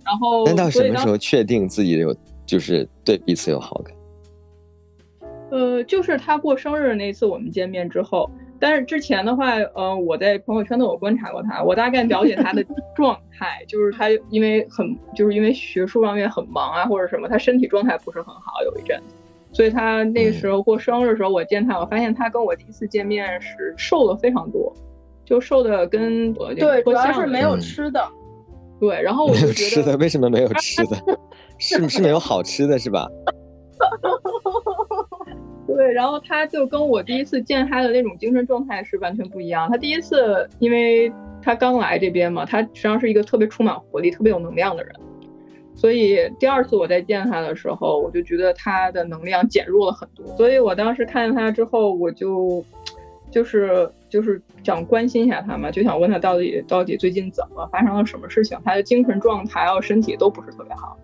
[0.08, 2.15] 然后，那到什么时候确定自己有
[2.46, 3.93] 就是对彼此有好感？
[5.52, 12.65] 呃，就是他过生日那次我们见面之后，但是之前的话，呃，我在朋友圈都有观察过他，我大概了解他的
[12.96, 19.15] 状态，就是他因为很就是因为学术方面很忙啊或者什么，他身体状态不是很好，有一阵子，
[19.54, 24.74] 所以他那时候过生日的时候我见他，我发现他跟我第一次见面是瘦了非常多，
[25.24, 28.06] 就瘦的跟我对，主要是没有吃的，
[28.80, 30.98] 对，然后我就觉得为什么没有吃的？
[31.58, 33.08] 是是没有好吃的是吧？
[35.68, 39.70] 对，然后他就跟我第一次见他的那种精神状态是完全不一样。
[39.70, 41.12] 他第一次，因为
[41.42, 44.94] 他刚来这边嘛，他实际上是一个特别充满活力、特别有能量的人。
[45.76, 50.26] 所以第二次我再见他的时候，我就觉得他的能量减弱了很多。
[50.36, 52.63] 所以我当时看见他之后，我就
[53.30, 60.98] 就是就是想关心一下他嘛，就想问他到底到底最近怎么发生了什么事情，他的精神状态还有身体都不是特别好。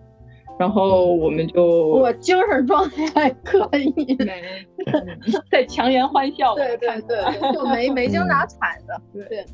[0.60, 4.16] 然后我们就我精神状态还可以，
[5.50, 6.54] 在强颜欢笑。
[6.54, 9.02] 对对对，就没 没精打采的。
[9.12, 9.46] 对对。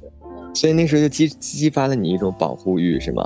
[0.54, 3.26] 所以那时候就激激发了你一种保护欲，是吗？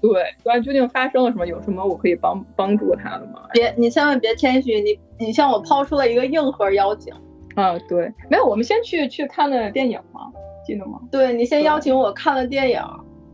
[0.00, 0.10] 对，
[0.42, 1.46] 不然究竟发生了什么？
[1.46, 3.44] 有什么我可以帮帮助他的吗？
[3.52, 7.14] 别，你千万别谦虚，你你向我抛出了一个硬核邀请。
[7.54, 10.20] 啊，对，没有，我们先去去看的电影吗？
[10.66, 11.00] 记得吗？
[11.10, 12.80] 对你先邀请我看了电影。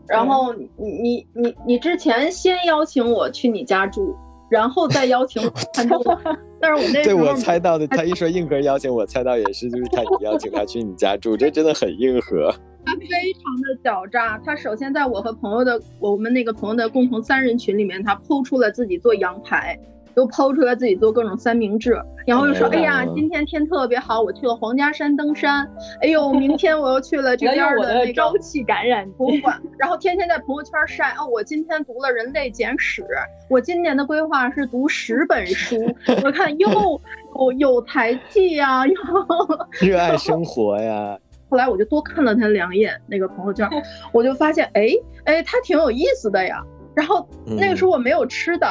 [0.06, 4.16] 然后你你你你之前先邀请我去你家住，
[4.48, 6.18] 然后再邀请我看电影。
[6.60, 12.50] 但是我那对我猜到的，他一说硬核邀请，我猜到也是就是他邀请他去你家住，这真的很硬核。
[12.86, 19.78] 他非常的狡诈，他首先在我和朋友的我们那个朋友的共同三人群里面，他剖出了自己做羊排。
[20.18, 25.64] 都抛出来自己做各种三明治，然后又说：“哎呀，今天天特别好，我去了皇家山登山。
[26.02, 29.62] 哎呦，明天我又去了这边的那个朝气感染博物馆。
[29.78, 33.02] 然后天天在朋友圈晒哦，我今天读了《人类简史》，
[33.48, 35.76] 我今年的规划是读十本书。
[36.24, 36.68] 我看又
[37.38, 38.94] 有有才气呀，又
[39.86, 41.16] 热爱生活呀。
[41.48, 43.68] 后来我就多看了他两眼那个朋友圈，
[44.10, 44.88] 我就发现，哎
[45.26, 46.60] 哎，他挺有意思的呀。
[46.96, 48.66] 然后那个时候我没有吃的。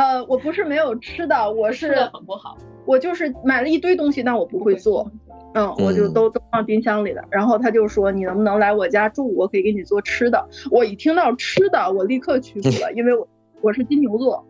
[0.00, 2.56] 呃，我不是没有吃的，我是很不好。
[2.86, 5.12] 我就是买了一堆东西，但我不会做，
[5.52, 7.22] 嗯，我就都都放冰箱里了。
[7.30, 9.30] 然后他就说，你能不能来我家住？
[9.36, 10.48] 我可以给你做吃的。
[10.70, 13.28] 我一听到吃的，我立刻屈服了，因为我
[13.60, 14.42] 我是金牛座，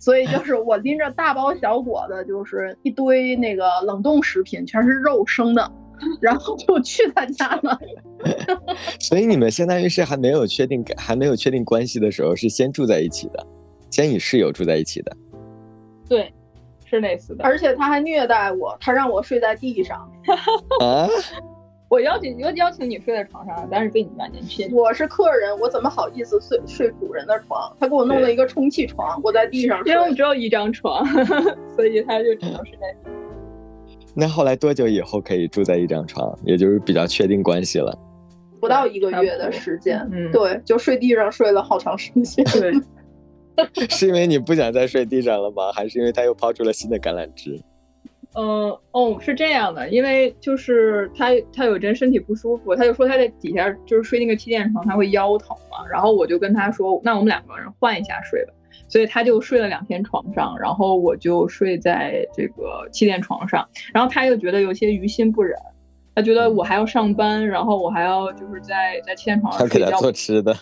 [0.00, 5.70] 所以就是我拎着大包小裹的，就是一堆那个冷冻食品，全是肉生的，
[6.20, 7.78] 然后就去他家了。
[8.98, 13.46] 所以你们相当于是还没有确定还没有确定关系的时候，是先住在一起的。
[13.90, 15.16] 先与室友住在一起的，
[16.08, 16.32] 对，
[16.84, 20.10] 是类似的，而且他还虐待我，他让我睡在地上。
[20.80, 21.08] 啊！
[21.88, 24.70] 我邀请邀邀请你睡在床上，但是被你赶紧去。
[24.74, 27.74] 我是客人，我怎么好意思睡睡主人的床？
[27.80, 29.92] 他给我弄了一个充气床，我在地上睡。
[29.92, 31.02] 因为我只有一张床，
[31.74, 32.94] 所以他就只能睡在。
[34.14, 36.38] 那后来多久以后可以住在一张床？
[36.44, 37.98] 也就是比较确定关系了？
[38.60, 42.44] 不到一个月的时间，嗯，对，就睡地上睡了好长时间。
[42.46, 42.72] 对。
[43.90, 45.72] 是因为你不想再睡地上了吗？
[45.72, 47.60] 还是因为他又抛出了新的橄榄枝？
[48.34, 55.78] 嗯，哦，是这样的，因为就是他他有阵身体不舒服，他就说他在底下就是睡那个气垫床，他会腰疼嘛。
[55.90, 58.52] 然后我就跟他说，那我们两个人换一下睡吧。
[58.86, 63.66] 所以他就睡了两天床上，然后我就睡在这个气垫床上。
[63.92, 65.58] 然后他又觉得有些于心不忍，
[66.14, 69.86] 他觉得我还要上班，然后我还要就是在在气垫床上睡觉。
[69.86, 70.54] 他给他做吃的。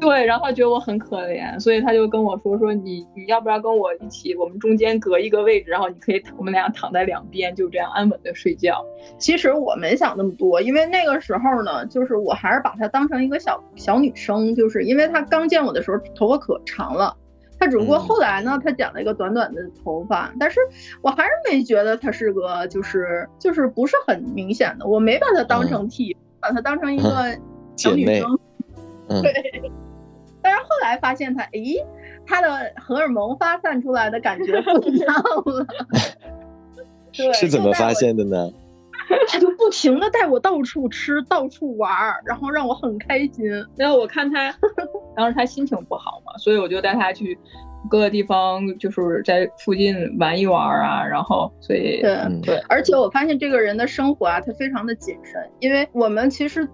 [0.00, 8.84] 对，然后他觉得我很可怜，所以他就跟我说说你你要不要跟我一起，我们中间隔一个位置，然后你可以我们俩躺在两边，就这样安稳的睡觉。
[9.18, 17.16] 其实我没想那么多，因为那个时候呢，就是我还是把她当成一个小小女生，就是因为她刚见我的时候头发可长了，
[17.58, 20.60] 她只不过后来呢，她剪了一个短短的头发，但是
[21.02, 27.36] 我还是没觉得她是个就是就是不是很明显的，我没把她当成 T，把她当成一个
[27.76, 28.38] 小女生，
[29.22, 29.72] 对。
[30.48, 31.76] 但是后来发现他，咦，
[32.26, 35.66] 他的荷尔蒙发散出来的感觉不一样了。
[37.12, 38.50] 对，是怎么发现的呢？
[39.28, 43.44] 他就不停的带我到处吃，到处玩儿，然后让我很开心。
[43.76, 44.50] 然后我看他，
[45.14, 47.38] 当时他心情不好嘛，所以我就带他去
[47.90, 51.04] 各个地方，就是在附近玩一玩啊。
[51.04, 56.66] 然后，所以对对，而且我发现这个人的生活啊，他非常的谨慎，因为我们其实。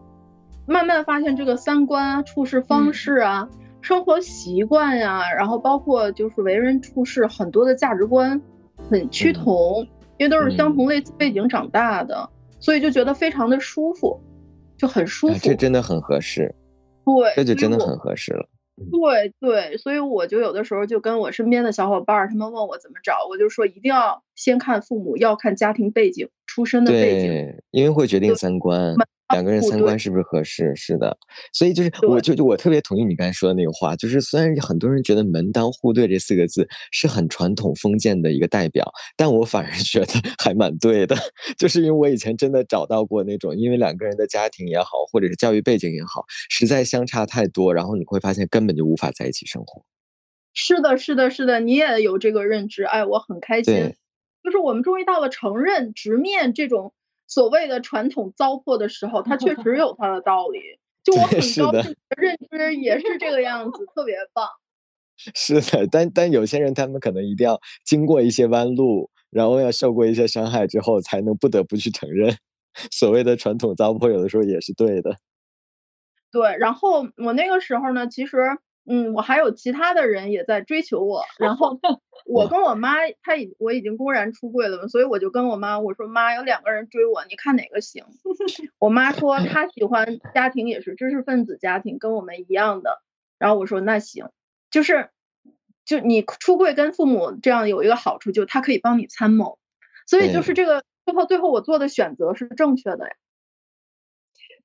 [0.66, 3.46] 慢慢发现这个三观啊、处事方式啊、
[3.84, 8.40] 生活习惯呀，然后包括就是为人处事很多的价值观
[8.88, 14.18] 很趋同，因为都是相同类似背景长大的，所以就觉得非常的舒服，
[14.78, 15.34] 就很舒服。
[15.38, 16.54] 这真的很合适。
[17.04, 18.48] 对，这就真的很合适了。
[18.90, 28.94] 对对，所以我就有的时候就跟我身边的小伙伴儿，他们问我怎么找，我就说一定要先看父母，要看家庭背景、出身的背景，因为会决定三观。
[29.32, 30.74] 两个人三观是不是合适？
[30.76, 31.16] 是的，
[31.52, 38.84] 所以就是我就就我特别同意你刚才说的那个话，就是虽然很多人觉得“门当户对”这四个字是很传统封建的一个代表，
[39.16, 40.06] 但我反而觉得
[40.38, 41.16] 还蛮对的，
[41.56, 49.82] 就是因为我以前真的找到过那种，因为两个人的家庭也好，或者是教育背景也好，实在相差太多，然后你会发现根本就无法在一起生活。
[50.52, 53.94] 是的，是的，是的，你也有这个认知，哎，我很开心，
[54.42, 56.92] 就是我们终于到了承认、直面这种。
[57.26, 60.60] 所谓的传统糟粕的时候，它确实有它的道理。
[61.02, 61.64] 就我很高兴，
[62.16, 64.48] 认知也是这个样子，特别棒。
[65.34, 72.36] 是的，但但有些人他们可能一定要经过一些弯路，然后要受过一些伤害之后，才能不得不去承认，
[72.90, 75.16] 所谓的传统糟粕有的时候也是对的。
[76.32, 78.38] 对，然后我那个时候呢，其实。
[78.86, 81.80] 嗯，我还有其他的人也在追求我，然后
[82.26, 88.04] 我跟我妈，她已我已经公然出柜了嘛，所以我就跟我妈我说妈，有两个人追我，你看哪个行？
[88.78, 93.00] 我妈说她喜欢家庭也是知识分子家庭，跟我们一样的。
[93.38, 94.28] 然后我说那行，
[94.70, 95.08] 就是
[95.86, 99.58] 就你出柜跟父母这样有一个好处，就他可以帮你参谋，
[100.06, 103.14] 所以就是这个最后最后我做的选择是正确的呀。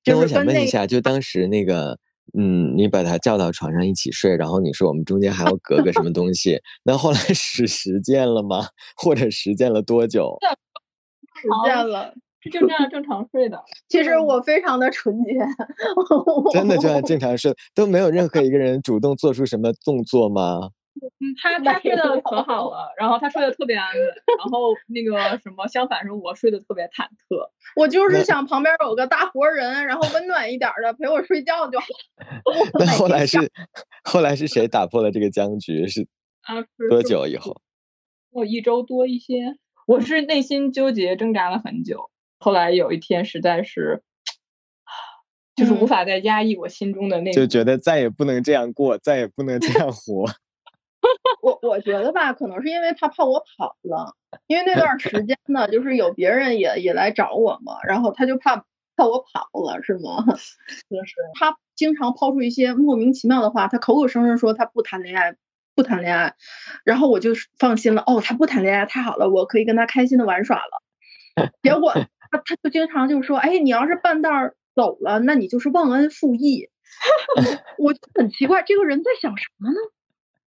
[0.05, 1.97] 那我想问一下，就当时那个。
[2.37, 6.59] 嗯，你把他叫到床上一起睡，然后你说我们中间还要隔个什么东西？
[6.83, 8.67] 那后来是实践了吗？
[8.95, 10.37] 或者实践了多久？
[11.41, 12.13] 实践了，
[12.51, 13.57] 就这样正常睡的。
[13.87, 15.33] 其实我非常的纯洁，
[16.53, 20.69] 真的就像正常睡，都没有任何一个人主动做出什么动作吗？
[21.19, 24.05] 嗯，他 他睡得可好了，然后他睡得特别安稳，
[24.37, 27.49] 然后那个什么相反是我睡得特别忐忑。
[27.75, 31.85] 我就是想旁边有个大活人，然后温暖一点的陪我睡觉就好。
[32.79, 33.37] 那后来是
[34.03, 35.87] 后来是谁打破了这个僵局？
[35.87, 36.07] 是
[36.41, 36.55] 啊，
[36.89, 37.61] 多久以后？
[38.31, 39.57] 我一周多一些。
[39.87, 44.03] 我是内心纠结挣扎了很久，后来有一天实在是，
[45.55, 50.25] 就是无法再压抑我心中的那，就觉得再也不能这样过，再也不能这样活。
[51.49, 54.15] 我我觉得吧，可能是因为他怕我跑了，
[54.47, 58.57] 因为那段时间呢，就是有别人也也来找我嘛，然后他就怕
[58.95, 60.23] 怕我跑了，是吗？
[60.25, 60.33] 就
[61.05, 65.35] 是他经常抛出一些莫名其妙的话，他口口声声说他不谈恋爱，
[65.75, 66.35] 不谈恋爱，
[66.83, 68.03] 然后我就放心了。
[68.05, 71.49] 哦，他不谈恋爱，太好了，我可以跟他开心的玩耍了。
[71.63, 71.93] 结果
[72.31, 74.29] 他他就经常就说，哎，你要是半道
[74.75, 76.69] 走了，那你就是忘恩负义。
[77.77, 79.77] 我就很奇怪，这个人在想什么呢？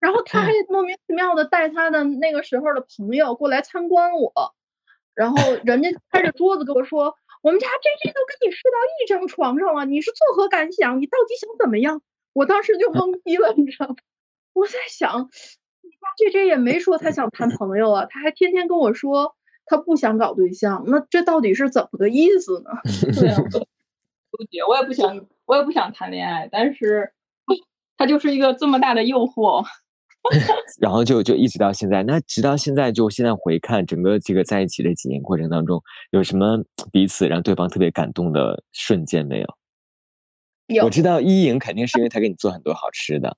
[0.03, 4.53] 然后他还莫名其妙的带他的那个时候的朋友过来参观我，
[5.15, 11.01] 然后人家拍着桌子跟我说：“我们家 J J 都跟你睡到一张床上了，你是作何感想？
[11.01, 12.03] 你到底想怎么样？”
[12.35, 13.95] 我当时就懵逼了，你知道吗？
[14.55, 15.31] 我在想
[16.19, 19.37] ，J J 也没说他想谈朋友啊，他还天天跟我说
[19.67, 22.71] 他不想搞对象，那这到底是怎么个意思呢？
[23.15, 27.13] 对啊，纠结，我也不想，我也不想谈恋爱，但是
[27.97, 29.65] 他就是一个这么大的诱惑。
[30.81, 39.47] 然后就就一直到现在，那直到现在就现在回看整个这个在一起的几年过程当中，有什么彼此让对方特别感动的瞬间没有？
[40.69, 43.37] 有，我知道一莹肯定是因为 她给你做很多好吃的。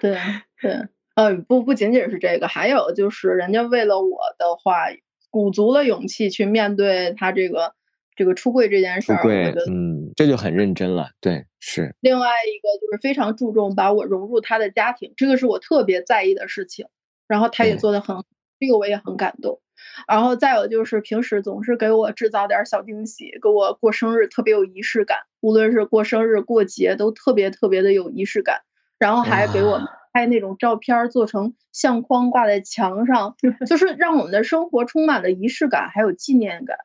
[0.00, 0.16] 对
[0.62, 4.86] 对，嗯，不不仅仅是这个，还有就是人家为了我的话，
[5.30, 7.74] 鼓足了勇气去面对他这个。
[8.20, 9.22] 这个出柜这件事儿，
[9.70, 11.08] 嗯，这就很认真了。
[11.22, 11.96] 对，是。
[12.00, 16.88] 另外一个就是非常注重把我融入他的家庭，这个是我特别在意的事情。
[17.26, 18.22] 然后他也做的很，
[18.58, 19.62] 这个我也很感动。
[20.06, 28.60] 然后再有就是平时总是给我制造点小惊喜，给我过生日特别有仪式感，无论是过生日过节都特别特别的有仪式感。
[28.98, 33.36] 然后还给我们拍那种照片，做成相框挂在墙上，
[33.66, 36.76] 就是让我们的生活充满了仪式感，还有纪念感。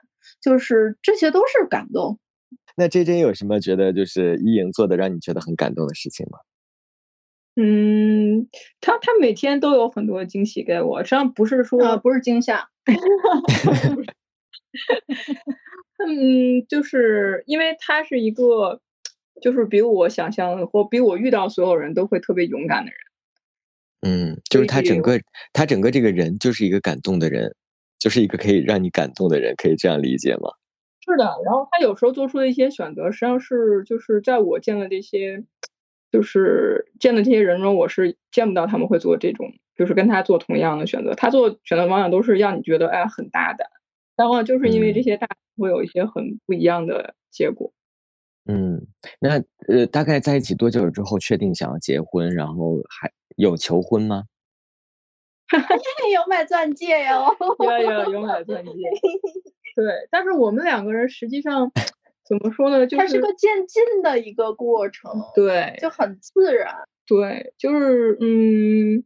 [0.41, 2.19] 就是这些都是感动。
[2.77, 6.39] 那 J J 有什么觉得就是一莹做的让你觉得很感动的事情吗？
[7.55, 8.49] 嗯，
[8.81, 12.67] 他他每天都有很多惊喜给我，实际上不是说不是惊吓。
[16.05, 18.81] 嗯，就是因为他是一个，
[19.41, 22.99] 就是比我想象或比我遇到所有人都会特别勇敢的人。
[24.01, 25.17] 嗯，就是他整个
[25.53, 27.55] 他整个这个人就是一个感动的人。
[28.05, 30.51] 就是一个可以让你感动的人，可以这样理解吗？
[31.03, 35.43] 是的，然后他有时候做出的一些选择，实际上是就是在我见的这些，
[36.11, 41.15] 就是见的这些人中，我是见不到他们会做这种就是跟他做同样的选择。
[41.15, 43.67] 他做选择往往都是让你觉得哎很大胆，
[44.15, 45.27] 但往往就是因为这些大
[45.57, 47.73] 会有一些很不一样的结果。
[48.47, 48.85] 嗯，
[49.19, 54.25] 那呃，大概在一起多久之后确定想要结婚，然后还有求婚吗？
[56.13, 58.71] 有买钻戒哟，有有有 买钻戒。
[59.75, 61.71] 对，但是我们两个人实际上
[62.25, 62.87] 怎么说呢？
[62.87, 66.73] 就是它是个渐进的一个过程，对，就很自然。
[67.05, 69.03] 对，就是嗯，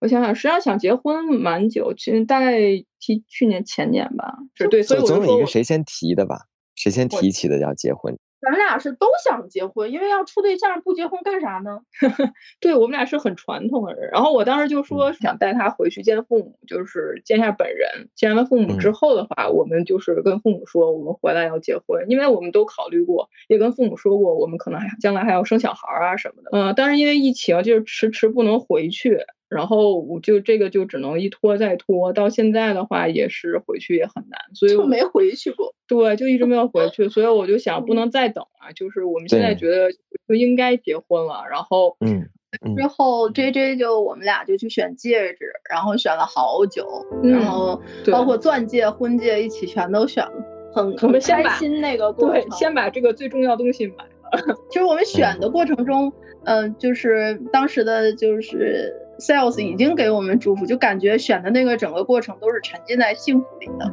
[0.00, 2.58] 我想想，实际上想结婚蛮久，其实大概
[3.00, 6.36] 提去年前年吧，是对，所以总有一个谁先提的吧，
[6.74, 8.18] 谁先提起的要结婚。
[8.40, 11.80] 咱俩是都想结婚，因为要处对象，不结婚干啥呢？
[12.60, 14.10] 对我们俩是很传统的人。
[14.12, 18.08] 然后我当时就说想带他回去见父母，就是见一下本人。
[18.14, 26.50] 见完父母之后的话，我们就是跟父母说我们回来要结婚，因为我们都考虑过，也跟父母说过，我们可能还将来还要生小孩啊什么的。
[26.52, 29.18] 嗯，但是因为疫情，就是迟迟不能回去。
[29.48, 35.72] 然后我就这个就只能一拖再拖，到现在的话也是回去也很难，所以就没回去过。
[35.86, 39.92] 对，就一直没有回去，所以我就想不能再等了，就是我们现在觉得
[40.26, 41.44] 就应该结婚了。
[41.48, 42.28] 然后，嗯，
[42.76, 46.84] 之后 J J 就我们俩就去选戒指，然后选了好久，
[47.22, 47.80] 然后
[48.10, 50.32] 包括钻戒、婚戒一起全都选了，
[50.74, 52.42] 很很开心那个过程。
[52.42, 54.56] 对，先把这个最重要东西买了。
[54.70, 56.12] 其 实我们选的过程中，
[56.46, 58.92] 嗯，就是当时的就是。
[59.18, 63.92] Sales 已经给我们祝福，就感觉选的那个整个过程都是沉浸在幸福里的。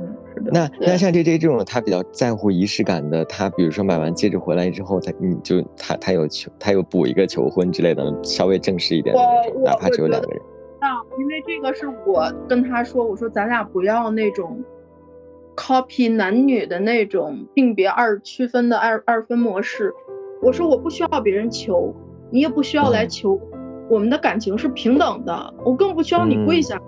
[0.52, 10.42] 那那像 J J 这种他比较在乎仪式感的，他比如说买完戒指回来之后，他你就他他有求，他有补一个求婚之类的，稍微正式一点的那种，哪怕只有两个人。
[10.80, 14.62] 啊，因为这个是我跟他说，我说咱俩不要那种
[15.56, 19.94] copy 男女的那种性别二区分的二二分模式。
[20.42, 21.96] 我说我不需要别人求，
[22.30, 23.40] 你也不需要来求。
[23.90, 26.80] 我们的感情是平等的，我更不需要你跪下，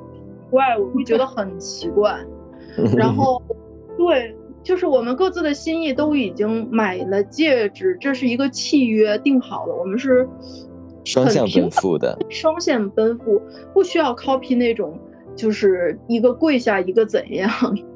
[0.50, 2.18] 怪我会觉得很奇怪。
[2.98, 3.42] 然后，
[3.98, 10.28] 对，就是我们各自的心意都已经买了戒指，这是一个契约定好了，我们是
[11.04, 13.42] 双向奔赴的，双向奔赴，
[13.74, 15.00] 不需要 copy 那种，
[15.36, 17.50] 就是一个跪下一个怎样，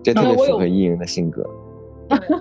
[0.04, 1.43] 这特别符合伊莹的性格。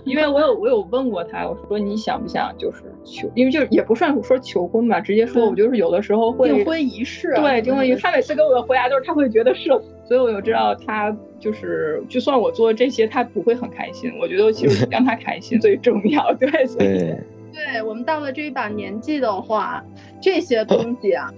[0.04, 9.68] 因为我有我有问过他，我说你想不想就是求，因为就也不算说求婚吧，直接说，我就是有的时候会订婚仪式，对订婚仪式，他每次给我的回答都是他会觉得是，
[10.04, 14.12] 所以我就知道他就是就算我做这些，他不会很开心。
[14.20, 17.18] 我觉得其实 让他开心最重要，对对
[17.52, 19.84] 对，我们到了这一把年纪的话，
[20.20, 21.32] 这些东西啊。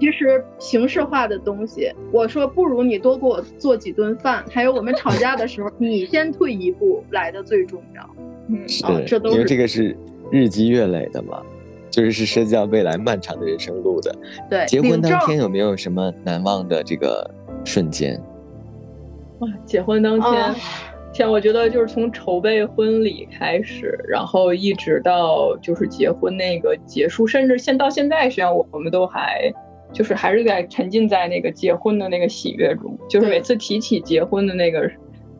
[0.00, 8.08] 其实形式化的东西，我说不如你多给我做几顿饭，还有我们吵架的时候，你先退一步来的最重要。
[8.46, 8.84] 嗯，是，
[9.24, 9.96] 因为这个是
[10.30, 11.42] 日积月累的嘛，
[11.90, 14.14] 就是是涉及到未来漫长的人生路的。
[14.48, 17.28] 对，结婚当天有没有什么难忘的这个
[17.64, 18.22] 瞬间？
[19.40, 20.54] 哇，结婚当天，
[21.12, 29.52] 天，我觉得就是从筹备婚礼开始，然后一直到就是结婚那个结束，甚至现到现在，实际上我我们都还。
[29.92, 34.90] 就是还是在沉浸在那个结婚的那个喜悦中，就是每次提起结婚的那个，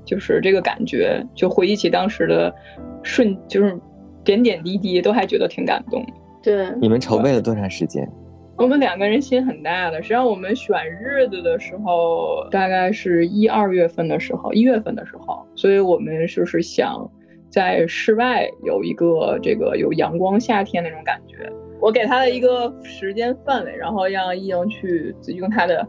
[0.05, 2.55] 就是这个感觉，就回忆起当时的
[3.03, 3.79] 瞬，就是
[4.25, 6.05] 点点滴滴，都还觉得挺感动。
[6.43, 8.11] 对，你们筹备了多长时间？
[8.57, 10.03] 我们两个人心很大的。
[10.03, 17.09] 实际上，我们选日子的时候，大概是一二月份的时候，一月份的时候，所以我们就是想
[17.51, 21.49] 在室外有一个这个有阳光夏天那种感觉。
[21.81, 25.87] 我给他的一个时间范围，然后让易莹去用他的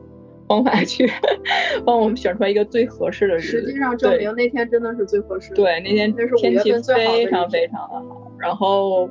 [0.47, 1.09] 方法去
[1.85, 3.47] 帮我们选出来一个最合适的日子。
[3.47, 5.53] 实际上证明那天真的是最合适。
[5.53, 8.31] 对，那天天气非常非常的好。
[8.39, 9.09] 然后，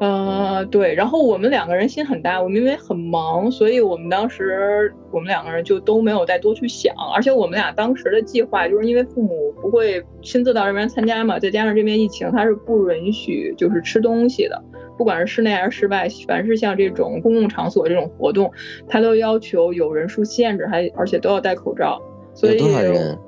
[0.00, 6.94] 呃，对，然后我们两个人心很大，我们因为很忙，所以我们当时我们两个人就都没有再多去想。
[7.14, 14.62] 而且我们俩当时的计划，就是因为父母不会亲自到这边参加嘛，再加上这边疫情，他是不允许就是吃东西的。
[14.96, 18.50] 不管是室内还是室外，凡是像这种公共场所这种活动，
[18.88, 22.00] 它都要求有人数限制，还而且都要戴口罩。
[22.34, 23.18] 所以多少人？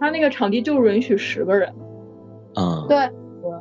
[0.00, 1.72] 他那个场地就允许十个人。
[2.54, 2.96] 啊，对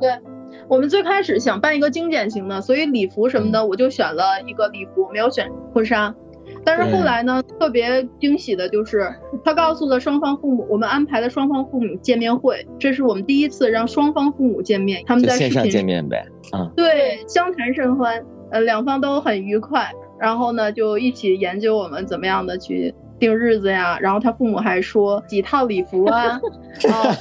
[0.01, 0.19] 对，
[0.67, 6.13] 我们最开始想办一个精简型的，所以礼服什么的我就选了一个礼服，没有选婚纱。
[6.65, 26.39] 但是后来呢，特别惊喜的就是，他告诉了双方父母，我们安排了双方父母见面会，这是我们第一次让双方父母见面，他们在线上见面呗，啊，对，相谈甚欢，呃，两方都很愉快，然后呢，就一起研究我们怎么样的去定日子呀，然后他父母还说几套礼服啊，啊，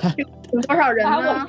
[0.52, 1.46] 有多少人呢？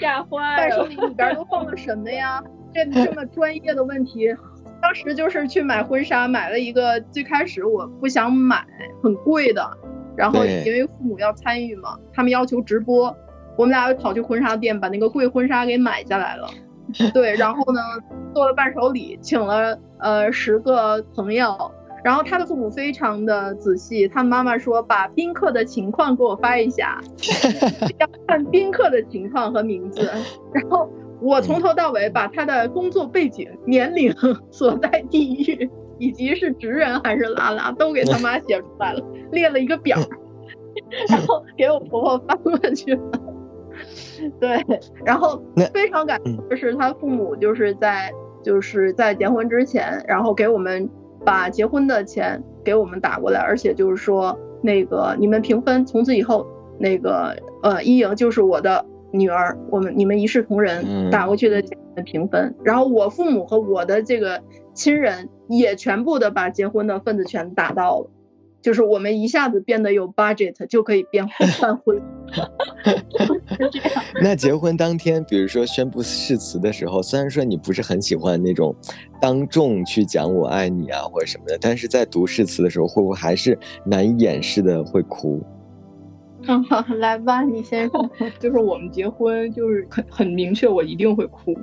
[0.58, 2.44] 伴手礼里边都放了什么呀？
[2.74, 4.36] 这这么专业的问题。
[4.84, 8.64] 当当时就是去买婚纱，买了一个最开始我不想买，
[9.02, 9.68] 很贵的。
[10.16, 13.16] 然后因为父母要参与嘛，他们要求直播，
[13.58, 16.48] 我们俩又跑去婚纱店把那个贵婚纱给买下来了。
[17.12, 17.82] 对，然后呢，
[18.36, 21.72] 做了伴手礼，请了呃十个朋友。
[22.04, 27.02] 然后他的父母非常的仔细，他妈妈说把宾客的情况给我发一下，
[27.98, 30.08] 要看宾客的情况和名字。
[30.54, 30.88] 然后
[31.24, 34.14] 我从头到尾把他的工作背景、年龄、
[34.52, 35.70] 所在地域。
[36.00, 39.02] 以及是直人还是拉拉，都给他妈写出来了，
[39.32, 39.96] 列了一个表，
[41.08, 43.02] 然后给我婆婆发过去了。
[44.40, 44.66] 对，
[45.06, 48.12] 然后非常感动就是，他父母就是在
[48.44, 50.90] 就是在结婚之前，然后给我们
[51.24, 56.46] 把结婚的钱给我们打过来，而且就是说那个你们平分，从此以后
[56.80, 62.54] 那个呃一莹就是我的女儿，我们你们一视同仁，打过去的钱平分。
[62.64, 64.42] 然后我父母和我的这个。
[64.76, 68.10] 亲人也全部的把结婚的份子钱打到了，
[68.60, 71.24] 就是我们一下子变得有 budget 就可以变
[71.62, 72.02] 办 婚。
[74.20, 78.76] 那结婚当天，比如说宣布誓词的时候，虽然说你不是很喜欢那种
[79.22, 83.56] 当众去讲我爱你啊或者什么的，但是在读誓词的时候，会不会还是
[83.86, 85.40] 难以掩饰的会哭？
[86.48, 88.10] 嗯，好，来吧，你先 说。
[88.40, 91.56] 就是我们结婚，就是很很明确，我一定会哭。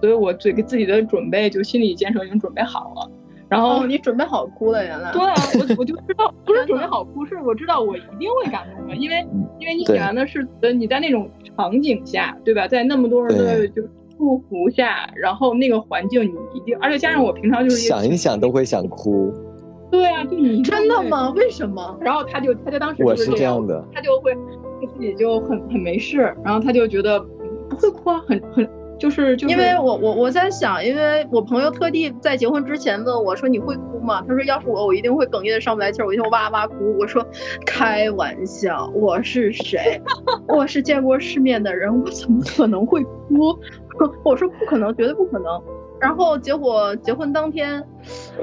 [0.00, 3.10] 所以我嘴给自己的准备，就心理建设已经准备好了。
[3.48, 5.12] 然后你准备好哭了，原来。
[5.12, 9.24] 对啊，我我就知道， 不是准备好哭，是我知道我一定会感动的，因为
[9.60, 12.66] 因为你演完的是你在那种场景下，对吧？
[12.66, 13.82] 在那么多人的就
[14.16, 19.32] 祝福下，然后那个环境你一定，而且加上我平常就是想一想都会想哭。
[19.94, 21.30] 对啊，就你真的吗？
[21.36, 21.96] 为什么？
[22.00, 24.34] 然后他就他就当时我是这样的，他就会
[24.94, 27.20] 自己就很很没事，然后他就觉得
[27.68, 28.68] 不会哭啊，很很。
[28.96, 34.22] 就是因为我我我在想，因为我朋友特地在结婚之前问我说你会哭吗？
[34.26, 36.96] 他说要是我，我一定会哽咽的上不来气儿，我就哇哇哭。
[36.98, 37.24] 我说
[37.66, 40.00] 开玩笑，我是谁？
[40.48, 43.58] 我是见过世面的人，我怎么可能会哭？
[44.24, 45.60] 我说不可能，绝对不可能。
[46.00, 47.82] 然后结果结婚当天，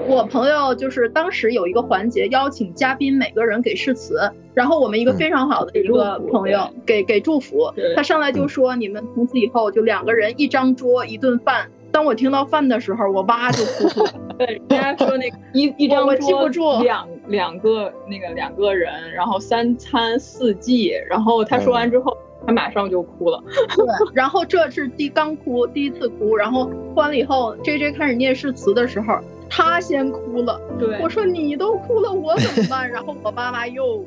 [0.07, 11.69] 我朋友就是当时有一个环节，邀请嘉宾每个人给誓词，然后我们一个非常好的一个朋友给给祝福，他上来就说你们从此以后就两个人一张桌一顿饭。
[11.91, 14.13] 当我听到饭的时候，我哇就哭了。
[14.39, 22.17] 对，人家说那个 一一张桌，我记不住两两个那个两个人，然后三餐四季，然后他说完之后。
[22.45, 23.41] 他马上就哭了，
[23.75, 29.19] 对，然后这是第刚哭，第一次哭，然后哭完了以后，J J 开始念誓词的时候，
[29.49, 32.89] 他先哭了，对，我说你都哭了，我怎么办？
[32.89, 34.03] 然后我爸爸又，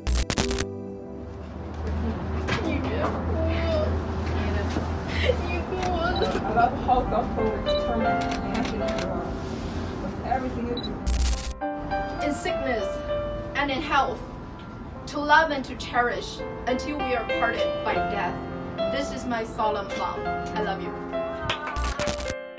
[2.63, 3.09] 你别哭，
[5.47, 5.73] 你哭
[12.21, 12.87] ，In sickness
[13.55, 14.17] and in health.
[15.15, 18.35] To love and to cherish until we are parted by death.
[18.91, 20.19] This is my solemn vow.
[20.55, 20.91] I love you.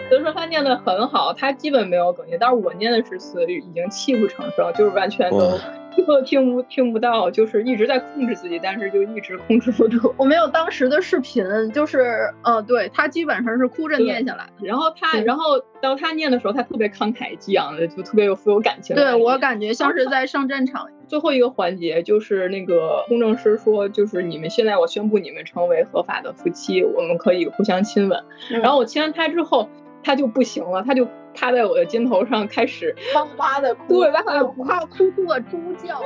[0.08, 5.58] 所以说他念的很好，他基本没有哽咽，但是我念的是词已经泣不成声，就是完全都。
[6.06, 10.14] 都听不听不到，就是一直在控制自己，但是就一直控制不住。
[10.18, 11.42] 我没有当时的视频，
[11.72, 14.66] 就是，呃，对他基本上是哭着念下来的。
[14.66, 18.94] 然后他，然后当他念的时候，他特别慷慨激昂的，就特别有富有感情。
[18.94, 20.86] 对我感觉像是在上战场。
[21.08, 28.24] 最后一个环节就是那个公证师说，就是你们现在我宣布你们成为合法的夫妻，我们可以互相亲吻。
[28.50, 29.68] 然后我亲完他之后。
[30.04, 31.04] 他就不行了，他就
[31.34, 34.34] 趴在我的肩头上开始 哇哇的哭，对，哇哇
[34.78, 36.00] 的哭，哭出了猪叫。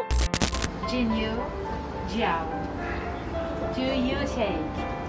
[0.89, 1.29] Jin Yu
[2.09, 2.41] Jiao,
[3.75, 4.57] do you take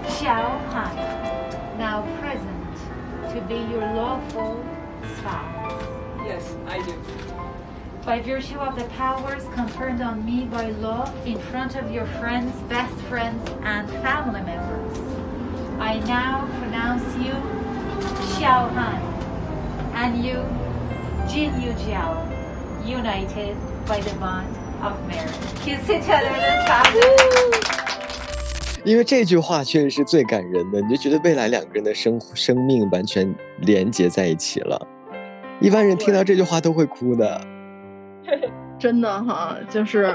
[0.06, 0.94] Xiao Han,
[1.78, 4.56] now present, to be your lawful
[5.16, 5.80] spouse?
[6.26, 7.41] Yes, I do.
[8.05, 12.53] By virtue of the powers conferred on me by law in front of your friends,
[12.69, 14.97] best friends, and family members,
[15.77, 17.33] I now pronounce you
[18.37, 19.01] Xiao Han
[19.93, 20.41] and you,
[21.27, 22.23] Jin Yu Jiao,
[22.85, 25.35] united by the bond of marriage.
[25.65, 26.95] Kiss each other this time.
[28.85, 34.87] 因为这句话确实是最感人的，你就觉得未来两个人的生生命完全连接在一起了。
[35.59, 37.41] 一般人听到这句话都会哭的。
[38.78, 40.14] 真的哈，就是。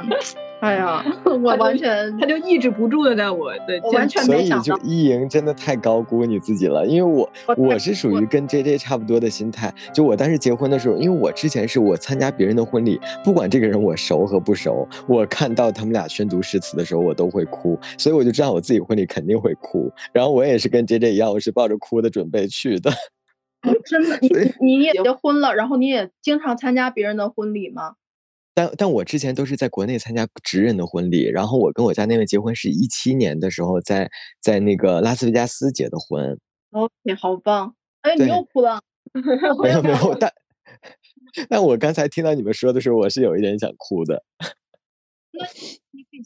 [0.59, 4.63] 哎呀，我完全，他就抑制不住的在我的，我完全没想到。
[4.63, 9.71] 所以就一莹真的太高估你自己了，因为我我是属于跟 J J 差不多的心态。
[9.93, 19.91] 就我当时结婚的时候，因为我之前是我参加别人的婚礼，不管这个人我熟和不熟，我看到他们俩宣读誓词的时候，我都会哭，所以我就知道我自己婚礼肯定会哭。
[20.11, 22.89] 然后我也是跟 J J 一样，我是抱着哭的准备去的。
[23.85, 24.29] 真的，你
[24.59, 27.95] 你你也结婚了，然后你也经常参加别人的婚礼吗？
[28.53, 34.09] 但但我之前都是在国内参加直人的婚礼，然后我跟我家那位结婚是一七年的时候在
[34.41, 36.39] 在那个拉斯维加斯结的婚。
[36.71, 37.75] OK，好棒！
[38.01, 38.81] 哎，你又哭了。
[39.63, 40.31] 没有没有，但
[41.49, 44.23] 但我刚才听到你们说的时候，我是有一点想哭的。
[45.31, 45.45] 那
[45.91, 46.23] 你可以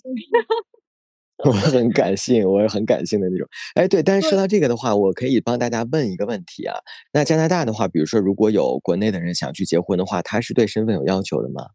[1.43, 3.47] 我很感性，我很感性的那种。
[3.75, 6.75] 哎，对，但是说到这个的话，我可以帮大家问一个问题啊。
[7.13, 11.65] 那加拿大的话，比如说如果有国内的人想去结婚的话，他是对身份有要求的吗？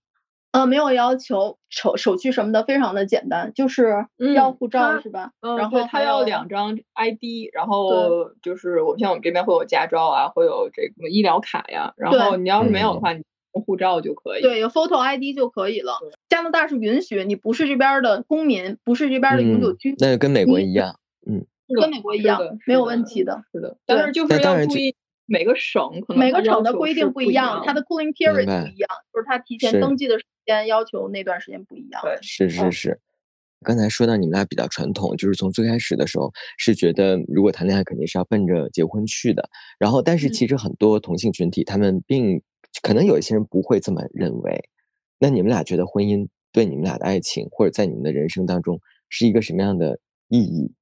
[0.53, 3.91] 呃，没有要求，手手续什么的非常的简单，就是
[4.35, 5.31] 要嗯护照他是吧？
[5.41, 14.41] 嗯，然后他要两张 ID，然后就是我像我们这边会有驾照啊，会有这个医疗卡呀，然后你要是没有的嗯话，你用护照就可以。
[14.41, 15.99] 对，有 photo ID 就可以了。
[16.29, 20.99] 加拿大是允许你不是这边的公民，不是这边的永久嗯居民，那就跟美国一样。
[21.27, 23.43] 嗯跟美国一样，没有问题的。
[23.53, 24.95] 是的，但是就是要注意
[25.27, 32.01] 每个省可能每个省的规定不一样，它的 cooling period 白不一样，就是它提前登记的时间要求那段时间不一样。
[32.05, 33.01] 对是是嗯是。
[33.65, 42.41] 刚才说到你们俩比较传统，就是从最开始的时候是觉得如果谈恋爱肯定是要奔着结婚去的，然后但是嗯其实很多同性群体他们并
[42.81, 44.69] 可能有一些人不会这么认为。
[45.19, 49.99] 那你们俩觉得婚姻对你们俩的爱情或者在你们的人生当中是一个什么样的
[50.29, 50.73] 意义？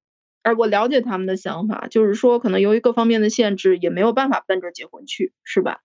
[0.43, 5.79] 而我了解他们的想法，就是说可能由于各方面的限制，也没有办法奔着结婚去，是吧？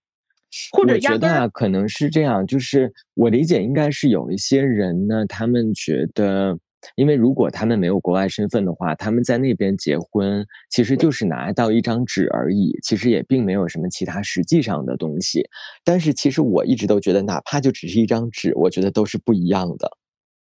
[0.72, 6.58] 或者觉得啊，可能是这样，就是我理解应该是有一些人呢，他们觉得，
[6.96, 15.48] 因为如果他们没有国外身份的话，他们在那边结婚，其实就是拿到一张纸而已，其实也并没有什么其他实际上的东西。
[15.84, 19.90] 但是其实我一直都觉得，哪怕就只是一张纸，我觉得都是不一样的。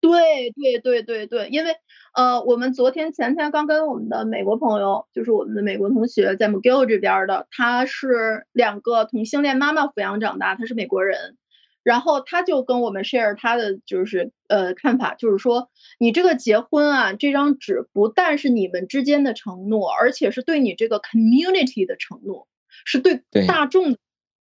[0.01, 1.72] 对对对对对，因为
[2.14, 11.37] 呃，我们昨天前天刚跟我们的美国朋友，就是我们的美国同学，在 McGill 这边的，他是两个同性恋妈妈抚养长大，他是美国人，
[11.83, 22.47] 然后他就跟我们 share 他的就是呃看法，就是说你这个结婚啊，这张纸不但是你们之间的承诺，而且是对你这个 community 的承诺，
[22.85, 23.97] 是对对大众、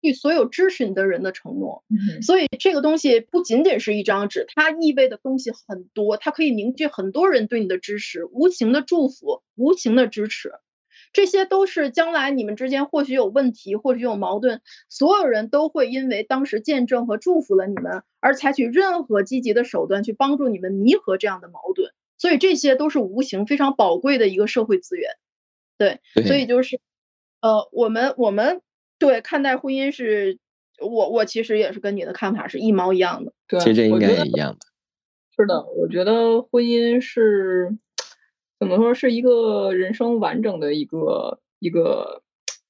[0.01, 1.85] 对所有支持你的人的承诺。
[1.89, 10.53] 嗯所以这个东西不仅仅是一张纸，它意味的东西很多，它可以凝聚很多人对你的支持，无情的祝福，无情的支持，
[11.13, 21.93] 这些都是将来你们之间或许有问题，或许有矛盾，所有人都会因为当时见证和祝福了你们，而采取任何积极的手段去帮助你们弥合这样的矛盾。
[22.19, 25.11] 所以这些都是无形非常宝贵的一个社会资源。
[25.77, 26.81] 对，对，所以就是，
[27.41, 28.63] 呃，我们我们
[28.99, 30.39] 对看待婚姻是，
[30.79, 33.33] 我我其实也是跟你的看法是一毛一样的。
[33.49, 34.59] 对，其实这应该也一样的。
[35.37, 37.77] 是的，我觉得婚姻是
[38.63, 42.23] 怎么说，是一个人生完整的一个一个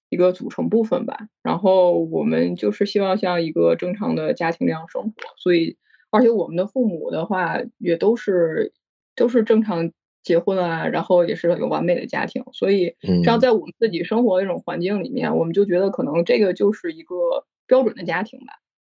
[0.09, 1.28] 一个组成部分吧。
[1.43, 5.76] 然后我们就是希望像一个正常的家庭那样生活，所以
[6.11, 8.72] 而且我们的父母的话也都是
[9.14, 18.55] 都是正常结婚啊，然后也是有完美的家庭，所以嗯这样在我们自己生活的这种环境里面，我们就觉得可能这个就是一个标准的家庭吧。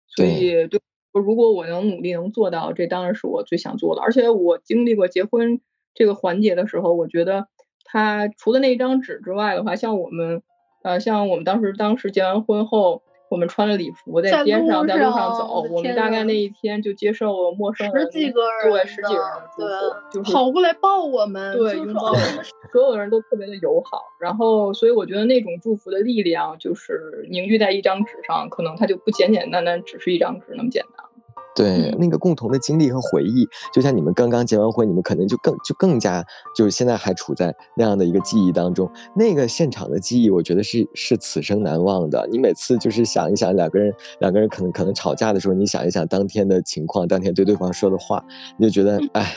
[0.07, 0.80] 所以对，
[1.12, 4.03] 如果我能努力能做到，这当然是我最想做的。
[4.03, 5.61] 而且我经历过结婚
[5.95, 7.47] 这个环节的时候，我觉得
[7.84, 10.42] 他除了那一张纸之外的话，像我们
[10.82, 19.24] 呃，像我们当时当时结完婚后，我们穿了礼服在街上在路上上走，我我们大概那一天就接受了陌生人十几个人对十几个人
[19.57, 24.03] 的的祝福，就是跑过来抱我们，对，拥抱我们，所有人都特别的友好。
[24.20, 31.07] 然后，所以我觉得那种祝福的力量，就是凝聚在一张纸上，可能它就不简简单单只是一张纸那么简单。
[31.55, 36.24] 对，嗯那个共同的经历和回忆，就像你们刚刚结完婚，你们可能就更就更加
[36.55, 38.90] 就是现在还处在那样的一个记忆当中。
[39.14, 42.28] 那个现场的记忆，我觉得是是此生难忘的。
[42.30, 48.24] 你每次就是想一想两个人两个人可能可能吵架的时候，你想一想当天的情况，当天对对方说的话，
[48.59, 49.32] 你就觉得哎，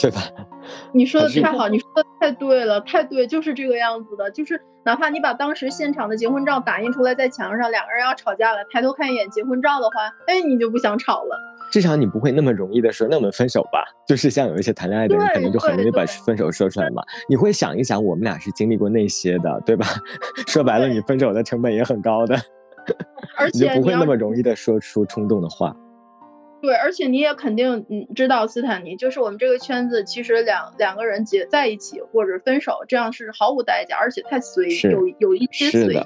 [0.00, 0.20] 对吧？
[0.92, 4.30] 你说的太好，你说的太对了，太对，就是这个样子的。
[4.30, 11.38] 就是哪怕你把当时现场的结婚照打印出来在墙上，两个人要吵架了，抬头看一眼结婚照的话，哎，你就不想吵了。
[11.72, 13.84] 至少你不会那么容易的说，那我们分手吧。
[14.06, 17.02] 就是像有一些谈恋爱的人，可能就很容易把分手说出来嘛。
[17.28, 19.86] 你会想一想，我们俩是经历过那些的，对吧？
[20.46, 22.36] 说白了，你分手的成本也很高的。
[23.36, 25.74] 而你就不会那么容易的说出冲动的话。
[26.62, 36.00] 对，而且你也肯定嗯知道斯坦尼，就是我们这个圈子，其实两两个人结在一起或者分手，这样是毫无代价，而且太随意有有一些随意。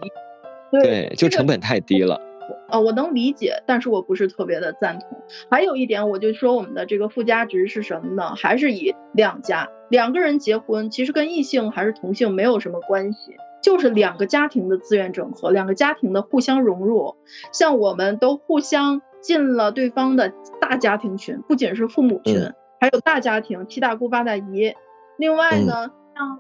[0.71, 2.21] 对，就成本太低了。
[2.69, 5.19] 呃，我能理解，但是我不是特别的赞同。
[5.51, 8.35] 还有一点，我就说我们的这个附加值是什么呢？
[8.37, 13.37] 还是以两家两个人结婚，其实跟异性还是同性没有什么关系。
[13.63, 17.17] 就是两个家庭的资源整合，两个家庭的互相融入。
[17.53, 24.75] 像我们都互相进了对方的大家庭群，不仅是父母群，嗯还有大家庭，七大姑八大姨。
[25.19, 26.39] 另外呢，像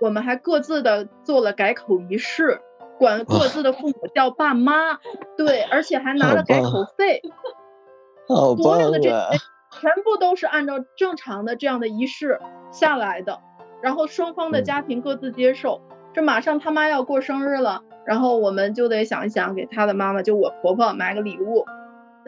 [0.00, 2.60] 我们还各自的做了改口仪式，
[2.98, 4.98] 管各自的父母叫爸妈，
[5.36, 7.22] 对，而且还拿了改口费。
[8.28, 9.10] 好棒所有的这！
[9.80, 12.40] 全部都是按照正常的这样的仪式
[12.72, 13.40] 下来的，
[13.80, 15.80] 然后双方的嗯家庭各自接受。
[16.12, 21.64] 这马上他妈要过生日了，然后我们就得想一想，给他的妈妈，就我婆婆买个礼物。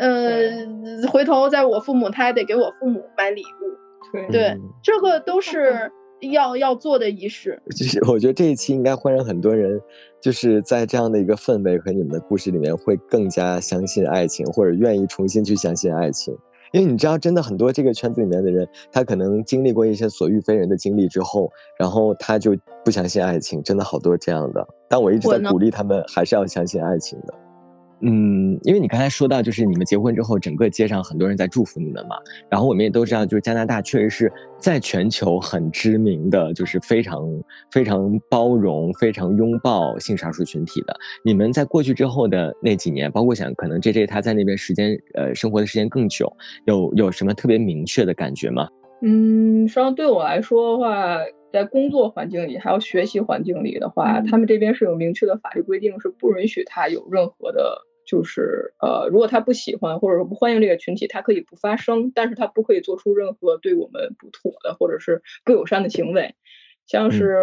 [0.00, 4.10] 呃，回头在我父母，他还得给我父母买礼物。
[4.12, 5.92] 对对嗯这个都是
[6.32, 7.60] 要要做的仪式。
[7.76, 9.78] 就是我觉得这一期应该会让很多人，
[10.20, 16.34] 就是在这样的一个氛围和你们的故事里面，会更加相信爱情，或者愿意重新去相信爱情。
[16.72, 24.66] 因为你知道，真的很多这个圈子里面的人，他可能经历过一些所遇非人的经历之后，然后他就不相信爱情，真的好多这样的。
[24.88, 27.34] 但我一直在鼓励他们，还是要相信爱情的。
[28.02, 32.16] 嗯，因为你刚才说到，就是你们结婚之后，整个街上很多人在祝福你们嘛。
[32.48, 37.28] 然后我们也都知道，就是加拿大确实是在全球很知名的，就是非常
[37.70, 40.96] 非常包容、非常拥抱性少数群体的。
[41.24, 46.32] 你们在过去之后的那几年，包括想可能 J J 他在那边时间呃生活的时间更久，
[46.66, 48.68] 有有什么特别明确的感觉吗？
[49.02, 51.18] 嗯，实际上对我来说的话，
[51.52, 66.34] 在工作环境里还有学习环境里的话，嗯他们这边是有明确的法律规定，是不允许他有任何的，就是呃，如果他不喜欢或者说不欢迎这个群体，他可以不发声，但是他不可以做出任何对我们不妥的或者是不友善的行为。
[66.86, 67.36] 像是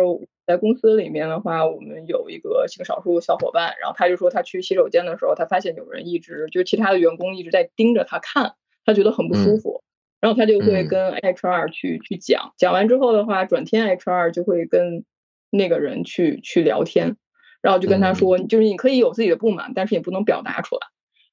[0.45, 9.83] 在公司里面的话，我们有一个性少数小伙伴，然后他就说他去洗手间的时候，他发现有人一直就其他的员工一直在盯着他看，他觉得很不舒服。
[10.19, 15.05] 然后他就会嗯跟 HR 去、去讲，讲完之后的话，转天 HR 就会跟
[15.51, 17.15] 那个人去去聊天，
[17.61, 20.81] 然后就跟他说，就是你可以有自己的不满，但是也不能表达出来，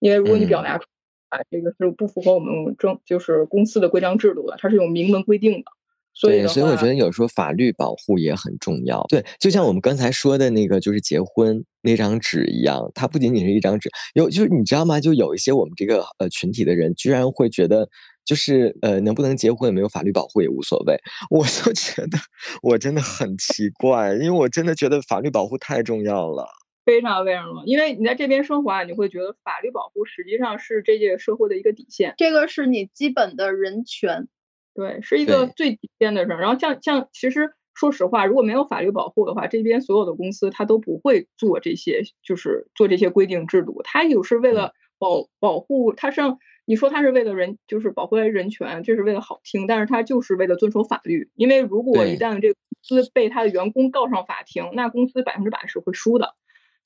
[0.01, 0.85] 因为如果你表达出
[1.31, 5.65] 来，这个是不符合我们政就是公司的规章制度的，它是有明文规定的。
[6.17, 9.05] 所以对，所以我觉得有时候法律保护也很重要。
[9.09, 15.01] 对，就像我们刚才说的那个，就是结婚那张纸一样，它不仅仅是一张纸，有就是你知道吗？
[15.01, 17.89] 就有一些我们这个呃群体的人，居然会觉得。
[18.25, 20.97] 就是呃，能不能结婚没有法律保护也无所谓，
[21.31, 22.19] 我就觉得
[22.63, 26.47] 我真的很奇怪，因为我真的觉得法律保护太重要了。
[26.85, 32.15] 非常非常重要，因为你在这边生活啊，你会觉得法律保护实际上是这届社会的一个底线。
[32.19, 34.29] 这个是你基本的人权。
[34.75, 36.41] 对，是一个最底线的事儿。
[36.41, 43.81] 然后像像其实说实话，如果没有法律保护的话，这边所有的公司它都不会做这些，就是做这些规定制度。
[43.85, 51.31] 它有是为了保保护，它上你说他是为了人，就是保护人权，这是为了好听，但是他就是为了遵守法律。
[51.35, 56.35] 因为如果一旦这个公司被他的员工告上法庭，那公司百分之百是会输的。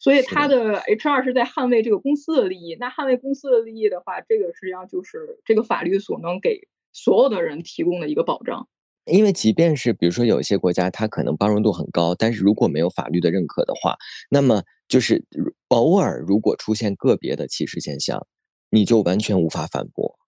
[0.01, 2.77] 所以他的 HR 是在捍卫这个公司的利益。
[2.79, 8.69] 那捍卫公司的利益的话，这个实际上就是这个法律所能给所有的人提供的一个保障。
[9.07, 13.97] 因为即便是比如说有一些国家，它可能包容度很高，但是如果没有法律的认可的话，
[14.31, 15.25] 那么就是
[15.69, 18.25] 偶尔如果出现个别的歧视现象，
[18.71, 20.19] 你就完全无法反驳，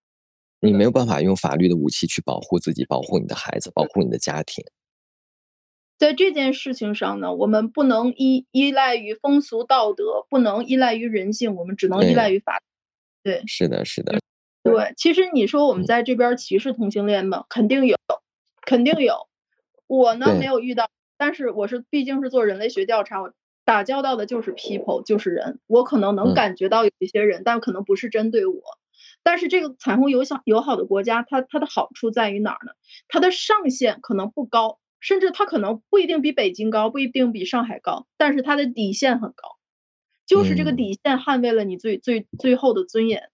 [0.60, 4.64] 你没有办法用法律的武器去保护自己、保护你的孩子、保护你的家庭。
[5.98, 12.62] 在这件事情上呢，我们不能依依赖于风俗道德，不能依赖于人性，我们只能依赖于法。
[13.22, 14.18] 对是的，是的，
[14.62, 17.44] 对，其实你说我们嗯在这边歧视同性恋吗？
[17.50, 17.98] 肯定有，
[18.62, 19.28] 肯定有。
[19.86, 20.88] 我呢没有遇到，
[21.18, 23.34] 但是我是毕竟是做人类学调查，我
[23.70, 25.60] 打交道的就是 people，就是人。
[25.68, 28.60] 我可能能嗯感觉到有一些人，但可能不是针对我。
[29.22, 32.72] 但是这个彩虹友想友好的国家，它它的好处在于哪儿呢？
[33.06, 39.56] 它的上限可能不高，甚至它可能不一定比北京高，不一定比上海高，但是它的底线很高，
[40.26, 43.30] 就是这个嗯底线捍卫了你最最最后的尊严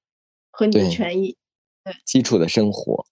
[0.50, 1.38] 和你的权益。
[1.82, 3.06] 对基础的生活。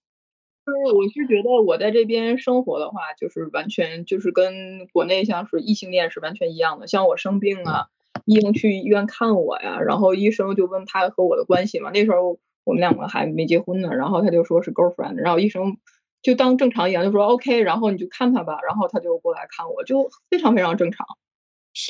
[0.66, 6.86] 就是我是觉得我在这边生活的话，就是完全就是跟国内像是异性恋是完全一样的。
[6.86, 7.88] 像我生病啊，
[8.24, 11.90] 医生去医院看我呀，然后医生就问他和我的关系嘛。
[11.90, 15.76] 那时候我们两个还没结婚呢，然后他就说是 girlfriend，然后医生
[16.22, 21.06] 就当正常一样，就说 OK，然后你就看他吧，然后他就过来看我，就非常非常正常。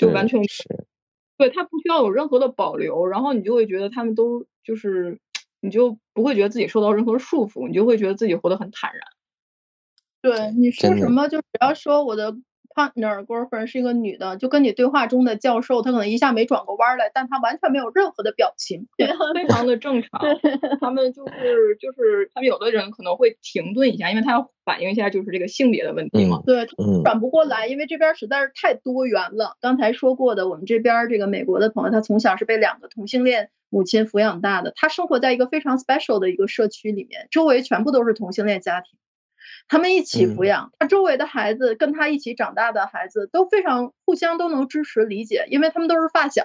[0.00, 0.64] 就完全是，
[1.36, 5.20] 对他不需要有任何的保留，然后你就会觉得他们都就是，
[5.64, 9.00] 你就不会觉得自己受到任何束缚，你就会觉得自己活得很坦然。
[10.20, 12.36] 对你说什么，就只要说我的
[12.74, 20.20] partner girlfriend 是一个女的，就跟你对话中的教授，他可能一下没转过弯来，但他完全没有任何的表情，对非常的正常。
[20.80, 26.42] 他们就是就是他们有的人可能会停顿一下，因为他要反映一下就是这个性别的问题嘛。
[26.44, 26.66] 对，
[27.04, 29.56] 转不过来，因为这边实在是太多元了。
[29.60, 38.98] 刚才说过的，我们这边这个美国的朋友，他从小是被两个同性恋母亲抚养大的，他生活在一个非常 special 的一个社区里面，周围全部都是同性恋家庭。
[39.68, 46.44] 他们一起抚养他周围的孩子，跟他一起长大的孩子都非常互相都能支持理解，因为他们都是发小，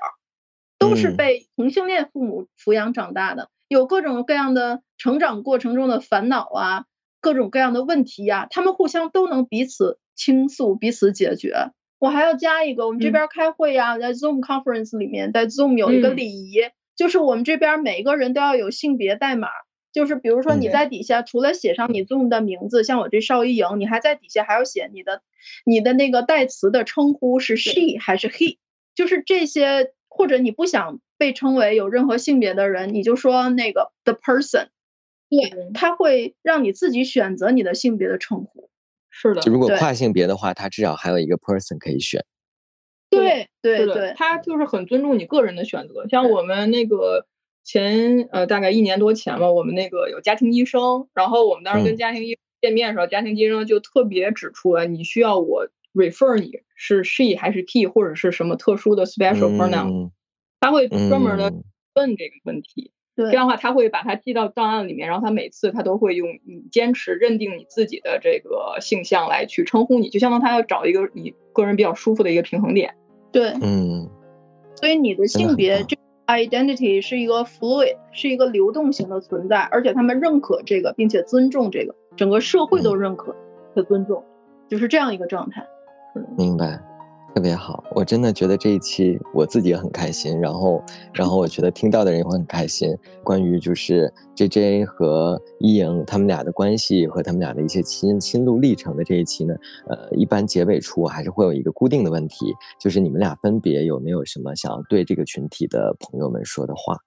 [0.77, 6.85] 都是被同性恋父母抚养长大的，有各种各样的成长过程中的烦恼啊，
[7.21, 11.71] 各种各样的问题呀，他们互相都能彼此倾诉，彼此解决。
[11.99, 16.61] 我还要加一个，我们这边开会呀，在 Zoom conference 里面，在 Zoom 有一个礼仪，
[16.95, 19.49] 就是我们这边每一个人都要有性别代码。
[19.91, 25.23] 就是比如说你在底下除了写上你 Zoom 的名字，像我这邵一莹，你还在底下还要写你的
[25.65, 28.57] 你的那个代词的称呼是 she 还是 he，
[28.93, 34.67] 就是这些，或者你不想被称为有任何性别的人，你就说那个 the person，
[35.27, 38.69] 对，他会让你自己选择你的性别的称呼。
[39.09, 42.23] 是的，就如果跨性别的话，他至少还有一个 person 可以选。
[43.09, 47.25] 对对对，他就是很尊重你个人的选择，像我们那个。
[47.63, 60.11] 前呃大概一年多前吧，我们那个有家庭医生，然后我们当时跟家庭医见面的时候，家庭医生就特别指出了，你需要我 refer 你是 she 还是 he 或者是什么特殊的 special pronoun，
[60.59, 61.53] 他会专门的
[61.93, 72.95] 问这个问题，这样的话他会把它记到档案里面，然后他每次他都会用你坚持认定你自己的这个性向来去称呼你，就相当于他要找一个你个人比较舒服的一个平衡点。
[73.31, 74.09] 对，嗯，
[74.75, 75.95] 所以你的性别就。
[76.29, 83.35] Identity 是一个 fluid，是一个流动型的存在，而且他们认可这个，并且尊重这个，整个社会都认可
[83.73, 84.23] 和尊重，
[84.67, 85.65] 就是这样一个状态。
[86.37, 86.79] 明白。
[87.39, 90.83] 特别好，我真的觉得这一期我自己也很开心，然后，
[91.13, 92.93] 然后我觉得听到的人也会很开心。
[93.23, 99.55] 关于就是 J J 和一莹他们俩的关系和他们俩的一些心心路历程的这一期呢，
[99.87, 106.97] 呃，一般结尾处还是会有一个固定的问题，就是你们俩分别有没有什么想要对这个群体的朋友们说的话？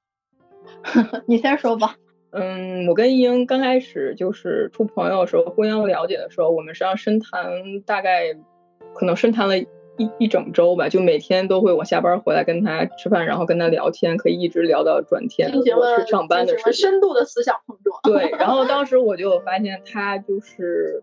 [1.28, 1.94] 你先说吧。
[2.30, 7.44] 嗯，我跟一莹刚开始就是处朋友的时候，互相了解的时候，我们实际上深谈
[7.84, 8.32] 大概
[8.94, 9.54] 可能深谈了。
[10.02, 15.52] 一一整周吧，就每天都会我下班回来跟他吃饭，然后跟他聊天，可以一直聊到转天。
[15.52, 18.00] 进行了上班的深度的思想碰撞。
[18.02, 21.02] 对， 然后当时我就发现他就是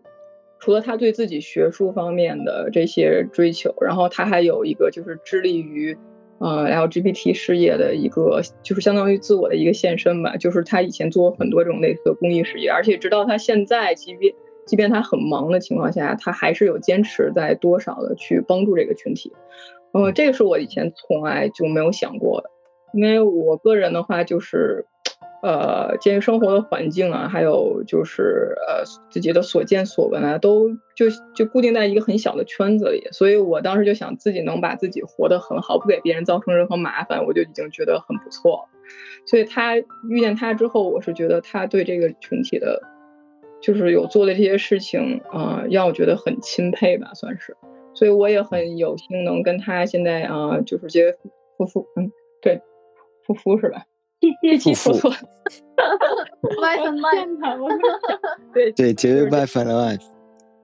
[0.58, 5.96] 除了他对自己学术方面的这些追求，然后他还有一个就是致力于
[6.38, 10.36] 呃 LGBT 事业的一个，就是相当于自我的一个献身吧。
[10.36, 14.34] 就是他以前做过很多这种类似的公益事业，而且直到他现在，即便。
[14.66, 19.32] 即便他很忙的情况下，他还是有坚持在多少的去帮助这个群体。
[19.92, 22.50] 呃，这个是我以前从来就没有想过的，
[22.92, 24.86] 因为我个人的话就是，
[25.42, 38.68] 呃，鉴于生活的环境啊，还有就是呃自己的所见所闻啊，都就就固定在一个很小的圈子里，所以我当时就想自己能把自己活得很好，不给别人造成任何麻烦，我就已经觉得很不错。
[39.26, 42.80] 所以他遇见他之后，我是觉得他对这个群体的。
[43.60, 47.56] 就是有做的这些事情啊，让我觉得很钦佩吧，算是。
[47.94, 51.12] 所以我也很有幸能跟他现在啊，就是结
[51.56, 52.60] 夫妇，嗯，对，
[53.26, 53.84] 夫妇是吧？
[54.42, 55.08] 一起夫妇。
[56.60, 58.52] Wife and life。
[58.54, 60.04] 对对，结为 wife and life。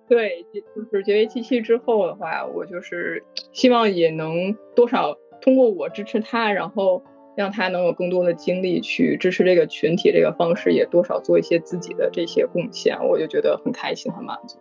[0.09, 3.23] 对，就是结为妻妻之后的话，我就是
[3.53, 7.03] 希望也能多少通过我支持他，然后。
[7.37, 14.57] 让他能有更多的精力去支持这个群体，这个方式也多少做一些自己的这些贡献，我就觉得很开心、很满足。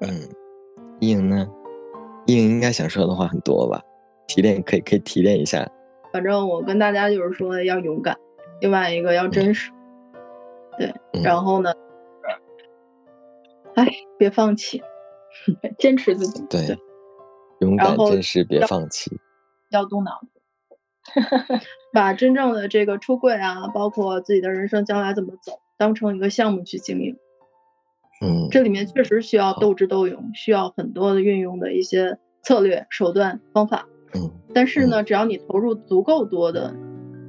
[0.00, 0.08] 嗯，
[0.98, 1.48] 一莹呢？
[2.26, 3.80] 一莹应该想说的话很多吧？
[4.26, 5.66] 提炼可以，可以提炼一下。
[6.12, 8.16] 反正我跟大家就是说要勇敢，
[8.60, 9.70] 另外一个要真实。
[10.76, 10.92] 对，
[11.22, 11.72] 然后呢？
[13.74, 13.86] 哎，
[14.18, 14.82] 别放弃，
[15.78, 16.44] 坚持自己。
[16.50, 16.76] 对，
[17.60, 19.16] 勇敢、真实，别放弃。
[19.70, 20.39] 要动脑子。
[21.92, 27.16] 把真正的这个出柜啊，包括自己的人生将来怎么走，当成一个项目去经营。
[28.22, 33.86] 嗯，这里面确实需要斗智斗勇，需要很多的运用的一些策略、手段、方法。
[34.14, 36.74] 嗯，但是呢，只要你投入足够多的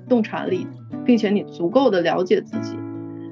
[0.10, 0.68] 洞察力，
[1.06, 2.76] 并且你足够的了解自己，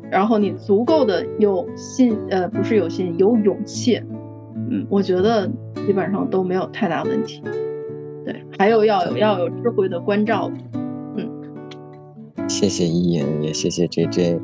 [0.10, 4.02] 然后你足够的有信，呃，不是有信，有勇气，
[4.72, 5.52] 嗯，我觉得
[5.86, 7.44] 基本上都没有太大问题。
[8.60, 10.52] 对，还有要有要有智慧的关照，
[11.16, 12.50] 嗯。
[12.50, 14.40] 谢谢一言，也谢谢 J J。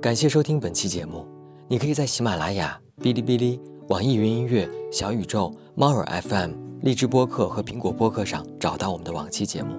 [0.00, 1.26] 感谢收听本期节目，
[1.68, 3.60] 你可以在喜马拉雅、哔哩哔哩、
[3.90, 9.76] 网易云音乐、小宇宙、猫耳 FM、荔枝播客和苹果播客上找到我们的往期节目。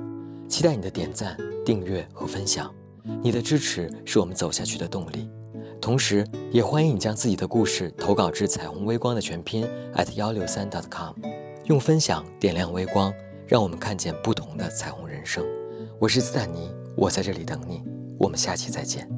[0.48, 1.36] 期待你的点赞、
[1.66, 2.72] 订阅和分享，
[3.24, 5.28] 你的支持是我们走下去的动力。
[5.82, 11.14] 同时，也欢迎你将自己的故事投稿至彩虹微光的全拼 at 幺六三 dot com，
[11.66, 13.14] 用分享点亮微光，
[13.48, 15.46] 让我们看见不同的彩虹人生。
[15.98, 17.82] 我是斯坦尼，我在这里等你，
[18.20, 19.10] 我们下期再见。